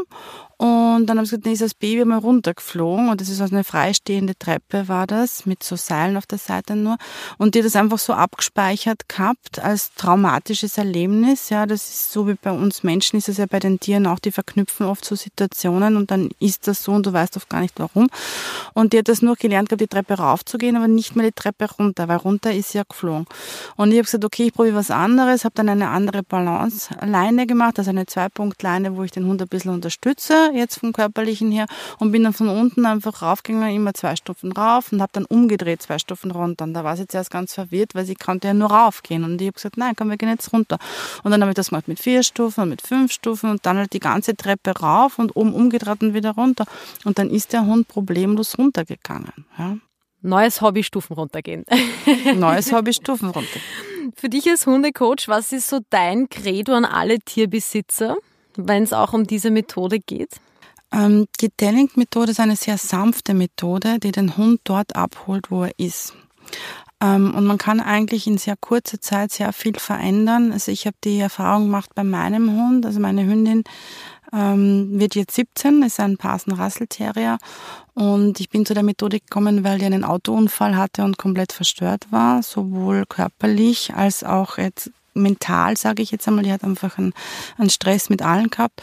Und 0.57 1.05
dann 1.05 1.17
habe 1.17 1.25
ich 1.25 1.29
gesagt, 1.29 1.45
nee, 1.45 1.53
ist 1.53 1.61
das 1.61 1.75
Baby 1.75 2.03
mal 2.03 2.17
runtergeflogen 2.17 3.09
und 3.09 3.21
das 3.21 3.29
ist 3.29 3.41
also 3.41 3.53
eine 3.53 3.63
freistehende 3.63 4.35
Treppe 4.37 4.87
war 4.87 5.05
das, 5.05 5.45
mit 5.45 5.61
so 5.61 5.75
Seilen 5.75 6.17
auf 6.17 6.25
der 6.25 6.39
Seite 6.39 6.75
nur. 6.75 6.97
Und 7.37 7.53
die 7.53 7.59
hat 7.59 7.67
das 7.67 7.75
einfach 7.75 7.99
so 7.99 8.13
abgespeichert 8.13 9.07
gehabt 9.07 9.59
als 9.59 9.93
traumatisches 9.93 10.79
Erlebnis. 10.79 11.49
Ja, 11.49 11.67
das 11.67 11.87
ist 11.87 12.11
so 12.11 12.27
wie 12.27 12.33
bei 12.33 12.51
uns 12.51 12.81
Menschen 12.81 13.17
ist 13.17 13.29
es 13.29 13.37
ja 13.37 13.45
bei 13.45 13.59
den 13.59 13.79
Tieren 13.79 14.07
auch, 14.07 14.17
die 14.17 14.31
verknüpfen 14.31 14.87
oft 14.87 15.05
so 15.05 15.15
Situationen 15.15 15.95
und 15.95 16.09
dann 16.09 16.29
ist 16.39 16.67
das 16.67 16.81
so 16.83 16.93
und 16.93 17.05
du 17.05 17.13
weißt 17.13 17.37
oft 17.37 17.49
gar 17.49 17.61
nicht 17.61 17.79
warum. 17.79 18.09
Und 18.73 18.93
die 18.93 18.97
hat 18.97 19.09
das 19.09 19.21
nur 19.21 19.35
gelernt 19.35 19.69
gehabt, 19.69 19.81
die 19.81 19.87
Treppe 19.87 20.15
raufzugehen, 20.15 20.75
aber 20.75 20.87
nicht 20.87 21.15
mehr 21.15 21.27
die 21.27 21.33
Treppe 21.33 21.69
runter, 21.77 22.07
weil 22.07 22.17
runter 22.17 22.51
ist 22.51 22.71
sie 22.71 22.79
ja 22.79 22.83
geflogen. 22.89 23.27
Und 23.75 23.91
ich 23.91 23.97
habe 23.97 24.05
gesagt, 24.05 24.25
okay, 24.25 24.47
ich 24.47 24.53
probiere 24.53 24.75
was 24.75 24.89
anderes, 24.89 25.45
habe 25.45 25.53
dann 25.53 25.69
eine 25.69 25.89
andere 25.89 26.23
Balance-Leine 26.23 27.45
gemacht, 27.45 27.77
also 27.77 27.91
eine 27.91 28.07
Zweipunktleine, 28.07 28.97
wo 28.97 29.03
ich 29.03 29.11
den 29.11 29.27
Hund 29.27 29.39
ein 29.39 29.47
bisschen 29.47 29.71
unterstütze 29.71 30.46
jetzt 30.53 30.79
vom 30.79 30.93
körperlichen 30.93 31.51
her 31.51 31.65
und 31.99 32.11
bin 32.11 32.23
dann 32.23 32.33
von 32.33 32.49
unten 32.49 32.85
einfach 32.85 33.21
raufgegangen, 33.21 33.75
immer 33.75 33.93
zwei 33.93 34.15
Stufen 34.15 34.51
rauf 34.51 34.91
und 34.91 35.01
habe 35.01 35.11
dann 35.13 35.25
umgedreht 35.25 35.81
zwei 35.81 35.99
Stufen 35.99 36.31
runter. 36.31 36.65
Und 36.65 36.73
da 36.73 36.83
war 36.83 36.97
sie 36.97 37.07
zuerst 37.07 37.31
ganz 37.31 37.53
verwirrt, 37.53 37.95
weil 37.95 38.05
sie 38.05 38.15
konnte 38.15 38.47
ja 38.47 38.53
nur 38.53 38.71
raufgehen. 38.71 39.23
Und 39.23 39.41
ich 39.41 39.47
habe 39.47 39.53
gesagt, 39.53 39.77
nein, 39.77 39.93
komm, 39.95 40.09
wir 40.09 40.17
gehen 40.17 40.29
jetzt 40.29 40.51
runter. 40.53 40.77
Und 41.23 41.31
dann 41.31 41.41
habe 41.41 41.51
ich 41.51 41.55
das 41.55 41.69
gemacht 41.69 41.87
mit 41.87 41.99
vier 41.99 42.23
Stufen 42.23 42.63
und 42.63 42.69
mit 42.69 42.81
fünf 42.81 43.11
Stufen 43.11 43.49
und 43.49 43.65
dann 43.65 43.77
halt 43.77 43.93
die 43.93 43.99
ganze 43.99 44.35
Treppe 44.35 44.71
rauf 44.71 45.19
und 45.19 45.35
oben 45.35 45.53
umgedreht 45.53 46.01
und 46.01 46.13
wieder 46.13 46.31
runter. 46.31 46.65
Und 47.05 47.19
dann 47.19 47.29
ist 47.29 47.53
der 47.53 47.65
Hund 47.65 47.87
problemlos 47.87 48.57
runtergegangen. 48.57 49.45
Ja. 49.57 49.77
Neues 50.21 50.61
Hobby 50.61 50.83
Stufen 50.83 51.13
runtergehen. 51.13 51.65
Neues 52.35 52.71
Hobby 52.71 52.93
Stufen 52.93 53.29
runter. 53.29 53.59
Für 54.15 54.29
dich 54.29 54.49
als 54.49 54.65
Hundecoach, 54.65 55.27
was 55.27 55.51
ist 55.51 55.69
so 55.69 55.79
dein 55.89 56.27
Credo 56.29 56.73
an 56.73 56.85
alle 56.85 57.19
Tierbesitzer? 57.19 58.17
Wenn 58.57 58.83
es 58.83 58.93
auch 58.93 59.13
um 59.13 59.25
diese 59.25 59.51
Methode 59.51 59.99
geht? 59.99 60.39
Ähm, 60.91 61.27
die 61.41 61.49
Telling-Methode 61.49 62.31
ist 62.31 62.39
eine 62.39 62.55
sehr 62.55 62.77
sanfte 62.77 63.33
Methode, 63.33 63.99
die 63.99 64.11
den 64.11 64.37
Hund 64.37 64.61
dort 64.63 64.95
abholt, 64.95 65.51
wo 65.51 65.63
er 65.63 65.71
ist. 65.77 66.13
Ähm, 67.01 67.35
und 67.35 67.45
man 67.45 67.57
kann 67.57 67.79
eigentlich 67.79 68.25
in 68.25 68.37
sehr 68.37 68.55
kurzer 68.59 68.99
Zeit 68.99 69.31
sehr 69.31 69.53
viel 69.53 69.77
verändern. 69.77 70.51
Also 70.51 70.71
ich 70.71 70.87
habe 70.87 70.97
die 71.03 71.19
Erfahrung 71.19 71.65
gemacht 71.65 71.91
bei 71.93 72.03
meinem 72.03 72.51
Hund, 72.51 72.85
also 72.85 72.99
meine 72.99 73.25
Hündin 73.25 73.63
ähm, 74.33 74.99
wird 74.99 75.15
jetzt 75.15 75.35
17, 75.35 75.83
ist 75.83 75.99
ein 75.99 76.17
Parsen 76.17 76.53
Russell 76.53 76.87
Terrier 76.87 77.37
und 77.93 78.39
ich 78.39 78.49
bin 78.49 78.65
zu 78.65 78.73
der 78.73 78.83
Methode 78.83 79.19
gekommen, 79.19 79.63
weil 79.63 79.79
die 79.79 79.85
einen 79.85 80.03
Autounfall 80.03 80.75
hatte 80.75 81.03
und 81.03 81.17
komplett 81.17 81.53
verstört 81.53 82.07
war, 82.11 82.43
sowohl 82.43 83.05
körperlich 83.07 83.93
als 83.93 84.23
auch 84.23 84.57
jetzt 84.57 84.91
mental, 85.21 85.77
sage 85.77 86.03
ich 86.03 86.11
jetzt 86.11 86.27
einmal. 86.27 86.43
Die 86.43 86.51
hat 86.51 86.63
einfach 86.63 86.97
einen, 86.97 87.13
einen 87.57 87.69
Stress 87.69 88.09
mit 88.09 88.21
allen 88.21 88.49
gehabt 88.49 88.81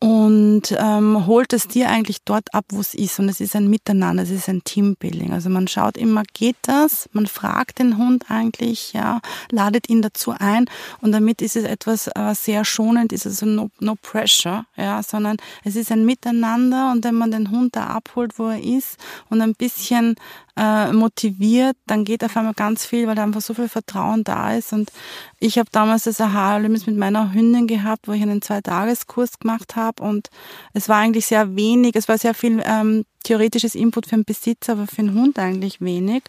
und 0.00 0.76
ähm, 0.78 1.26
holt 1.26 1.52
das 1.52 1.66
Tier 1.66 1.90
eigentlich 1.90 2.18
dort 2.24 2.54
ab, 2.54 2.66
wo 2.68 2.80
es 2.80 2.94
ist. 2.94 3.18
Und 3.18 3.28
es 3.28 3.40
ist 3.40 3.56
ein 3.56 3.68
Miteinander, 3.68 4.22
es 4.22 4.30
ist 4.30 4.48
ein 4.48 4.62
Teambuilding. 4.62 5.32
Also 5.32 5.50
man 5.50 5.66
schaut 5.66 5.96
immer, 5.96 6.22
geht 6.34 6.56
das? 6.62 7.08
Man 7.12 7.26
fragt 7.26 7.80
den 7.80 7.98
Hund 7.98 8.26
eigentlich, 8.28 8.92
ja, 8.92 9.20
ladet 9.50 9.88
ihn 9.88 10.00
dazu 10.00 10.32
ein. 10.38 10.66
Und 11.00 11.10
damit 11.10 11.42
ist 11.42 11.56
es 11.56 11.64
etwas 11.64 12.06
äh, 12.14 12.34
sehr 12.34 12.64
schonend, 12.64 13.12
ist 13.12 13.26
also 13.26 13.44
no, 13.44 13.70
no 13.80 13.96
pressure, 14.00 14.66
ja, 14.76 15.02
sondern 15.02 15.36
es 15.64 15.74
ist 15.74 15.90
ein 15.90 16.04
Miteinander. 16.04 16.92
Und 16.92 17.04
wenn 17.04 17.16
man 17.16 17.32
den 17.32 17.50
Hund 17.50 17.74
da 17.74 17.86
abholt, 17.86 18.38
wo 18.38 18.48
er 18.48 18.62
ist 18.62 18.98
und 19.30 19.40
ein 19.40 19.54
bisschen 19.54 20.14
äh, 20.56 20.92
motiviert, 20.92 21.76
dann 21.86 22.04
geht 22.04 22.22
auf 22.22 22.36
einmal 22.36 22.54
ganz 22.54 22.84
viel, 22.84 23.06
weil 23.06 23.14
da 23.14 23.22
einfach 23.22 23.40
so 23.40 23.54
viel 23.54 23.68
Vertrauen 23.68 24.22
da 24.22 24.54
ist. 24.54 24.72
Und 24.72 24.90
ich 25.38 25.58
habe 25.58 25.68
damals 25.72 26.04
das 26.04 26.20
Aha-Erlebnis 26.20 26.86
mit 26.86 26.96
meiner 26.96 27.32
Hündin 27.32 27.66
gehabt, 27.66 28.08
wo 28.08 28.12
ich 28.12 28.22
einen 28.22 28.42
Zweitageskurs 28.42 29.38
gemacht 29.38 29.76
habe 29.76 29.87
habe 29.88 30.02
und 30.02 30.28
es 30.72 30.88
war 30.88 30.98
eigentlich 30.98 31.26
sehr 31.26 31.56
wenig, 31.56 31.96
es 31.96 32.08
war 32.08 32.18
sehr 32.18 32.34
viel 32.34 32.62
ähm, 32.64 33.04
theoretisches 33.24 33.74
Input 33.74 34.06
für 34.06 34.14
einen 34.14 34.24
Besitzer, 34.24 34.72
aber 34.72 34.86
für 34.86 35.00
einen 35.00 35.14
Hund 35.14 35.38
eigentlich 35.38 35.80
wenig, 35.80 36.22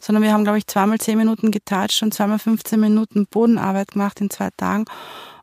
sondern 0.00 0.22
wir 0.22 0.32
haben, 0.32 0.44
glaube 0.44 0.58
ich, 0.58 0.66
zweimal 0.66 0.98
zehn 0.98 1.18
Minuten 1.18 1.50
getatscht 1.50 2.02
und 2.02 2.14
zweimal 2.14 2.38
15 2.38 2.78
Minuten 2.78 3.26
Bodenarbeit 3.26 3.92
gemacht 3.92 4.20
in 4.20 4.30
zwei 4.30 4.50
Tagen 4.56 4.84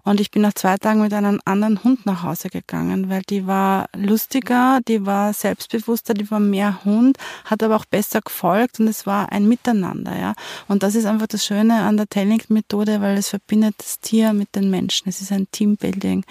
und 0.04 0.20
ich 0.20 0.32
bin 0.32 0.42
nach 0.42 0.54
zwei 0.54 0.78
Tagen 0.78 1.02
mit 1.02 1.13
einem 1.13 1.39
anderen 1.46 1.84
Hund 1.84 2.06
nach 2.06 2.24
Hause 2.24 2.50
gegangen, 2.50 3.10
weil 3.10 3.22
die 3.22 3.48
war 3.48 3.88
lustiger, 3.96 4.80
die 4.88 5.06
war 5.06 5.34
selbstbewusster, 5.34 6.13
die 6.13 6.30
war 6.30 6.39
mehr 6.39 6.84
Hund, 6.84 7.18
hat 7.46 7.63
aber 7.63 7.76
auch 7.76 7.86
besser 7.86 8.22
gefolgt 8.22 8.80
und 8.80 8.88
es 8.88 9.06
war 9.06 9.32
ein 9.32 9.48
Miteinander, 9.48 10.18
ja. 10.18 10.34
Und 10.68 10.84
das 10.84 10.96
ist 10.96 11.06
einfach 11.06 11.28
das 11.28 11.46
Schöne 11.46 11.82
an 11.84 11.98
der 11.98 12.08
Telling-Methode, 12.08 13.02
weil 13.02 13.18
es 13.18 13.30
verbindet 13.30 13.76
das 13.78 14.00
Tier 14.00 14.34
mit 14.34 14.56
den 14.56 14.70
Menschen. 14.70 15.10
Es 15.10 15.22
ist 15.22 15.32
ein 15.32 15.48
Teambuilding 15.52 16.26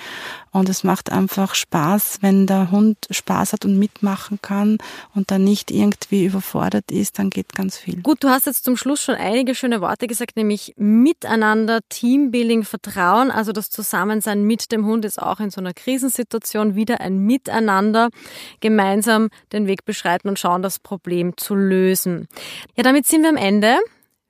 und 0.51 0.69
es 0.69 0.85
macht 0.85 1.11
einfach 1.11 1.55
Spaß, 1.55 2.19
wenn 2.21 2.47
der 2.47 2.71
Hund 2.71 2.99
Spaß 3.11 3.55
hat 3.55 3.65
und 3.65 3.79
mitmachen 3.79 4.39
kann 4.43 4.79
und 5.15 5.31
dann 5.31 5.45
nicht 5.45 5.71
irgendwie 5.71 6.27
überfordert 6.27 6.91
ist, 6.91 7.19
dann 7.19 7.31
geht 7.31 7.55
ganz 7.55 7.79
viel. 7.79 8.03
Gut, 8.03 8.23
du 8.23 8.29
hast 8.29 8.47
jetzt 8.47 8.65
zum 8.65 8.77
Schluss 8.77 9.03
schon 9.03 9.15
einige 9.15 9.55
schöne 9.55 9.81
Worte 9.81 10.07
gesagt, 10.07 10.37
nämlich 10.37 10.75
Miteinander, 10.77 11.81
Teambuilding, 11.89 12.65
Vertrauen, 12.65 13.31
also 13.31 13.53
das 13.53 13.62
das 13.63 13.71
Zusammensein 13.71 14.43
mit 14.43 14.73
dem 14.73 14.87
Hund 14.87 15.05
ist 15.05 15.23
auch 15.23 15.39
in 15.39 15.51
so 15.51 15.61
einer 15.61 15.73
Krisensituation 15.73 16.75
wieder 16.75 17.01
ein 17.01 17.19
Miteinander, 17.19 18.11
gemeinsam 18.61 19.29
den 19.53 19.69
Weg 19.69 19.85
beschreiten 19.85 20.29
und 20.29 20.39
schauen, 20.39 20.63
das 20.63 20.81
Problem 20.81 21.37
zu 21.37 21.55
lösen. 21.55 22.27
Ja, 22.77 22.83
damit 22.83 23.07
sind 23.07 23.23
wir 23.23 23.29
am 23.29 23.37
Ende. 23.37 23.79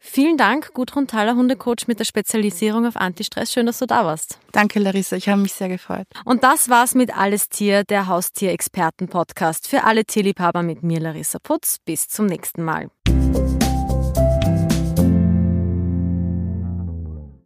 Vielen 0.05 0.37
Dank, 0.37 0.75
Gudrun 0.75 1.07
Thaler, 1.07 1.37
Hundecoach 1.37 1.87
mit 1.87 1.99
der 2.01 2.05
Spezialisierung 2.05 2.87
auf 2.87 2.97
Antistress. 2.97 3.53
Schön, 3.53 3.67
dass 3.67 3.79
du 3.79 3.87
da 3.87 4.05
warst. 4.05 4.39
Danke, 4.51 4.81
Larissa. 4.81 5.17
Ich 5.17 5.29
habe 5.29 5.41
mich 5.41 5.53
sehr 5.53 5.69
gefreut. 5.69 6.09
Und 6.25 6.43
das 6.43 6.69
war's 6.69 6.95
mit 6.95 7.17
Alles 7.17 7.49
Tier, 7.49 7.85
der 7.85 8.09
Haustierexperten-Podcast 8.09 9.69
für 9.69 9.85
alle 9.85 10.05
Tierliebhaber 10.05 10.63
mit 10.65 10.83
mir, 10.83 10.99
Larissa 10.99 11.39
Putz. 11.39 11.79
Bis 11.85 12.09
zum 12.09 12.27
nächsten 12.27 12.65
Mal. 12.65 12.91